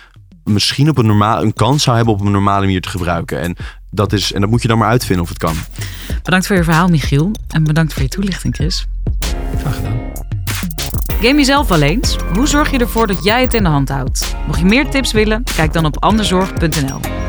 misschien 0.43 0.89
op 0.89 0.97
een, 0.97 1.05
normaal, 1.05 1.41
een 1.41 1.53
kans 1.53 1.83
zou 1.83 1.95
hebben 1.95 2.13
op 2.13 2.21
een 2.21 2.31
normale 2.31 2.65
manier 2.65 2.81
te 2.81 2.89
gebruiken. 2.89 3.39
En 3.39 3.55
dat, 3.89 4.13
is, 4.13 4.33
en 4.33 4.41
dat 4.41 4.49
moet 4.49 4.61
je 4.61 4.67
dan 4.67 4.77
maar 4.77 4.89
uitvinden 4.89 5.23
of 5.23 5.29
het 5.29 5.37
kan. 5.37 5.55
Bedankt 6.23 6.47
voor 6.47 6.55
je 6.55 6.63
verhaal, 6.63 6.87
Michiel. 6.87 7.31
En 7.47 7.63
bedankt 7.63 7.93
voor 7.93 8.01
je 8.01 8.09
toelichting, 8.09 8.55
Chris. 8.55 8.87
Graag 9.57 9.75
gedaan. 9.75 9.90
Game 11.21 11.37
jezelf 11.37 11.67
wel 11.67 11.81
eens? 11.81 12.15
Hoe 12.33 12.47
zorg 12.47 12.71
je 12.71 12.77
ervoor 12.77 13.07
dat 13.07 13.23
jij 13.23 13.41
het 13.41 13.53
in 13.53 13.63
de 13.63 13.69
hand 13.69 13.89
houdt? 13.89 14.35
Mocht 14.47 14.59
je 14.59 14.65
meer 14.65 14.89
tips 14.89 15.11
willen, 15.11 15.43
kijk 15.55 15.73
dan 15.73 15.85
op 15.85 16.03
anderzorg.nl. 16.03 17.20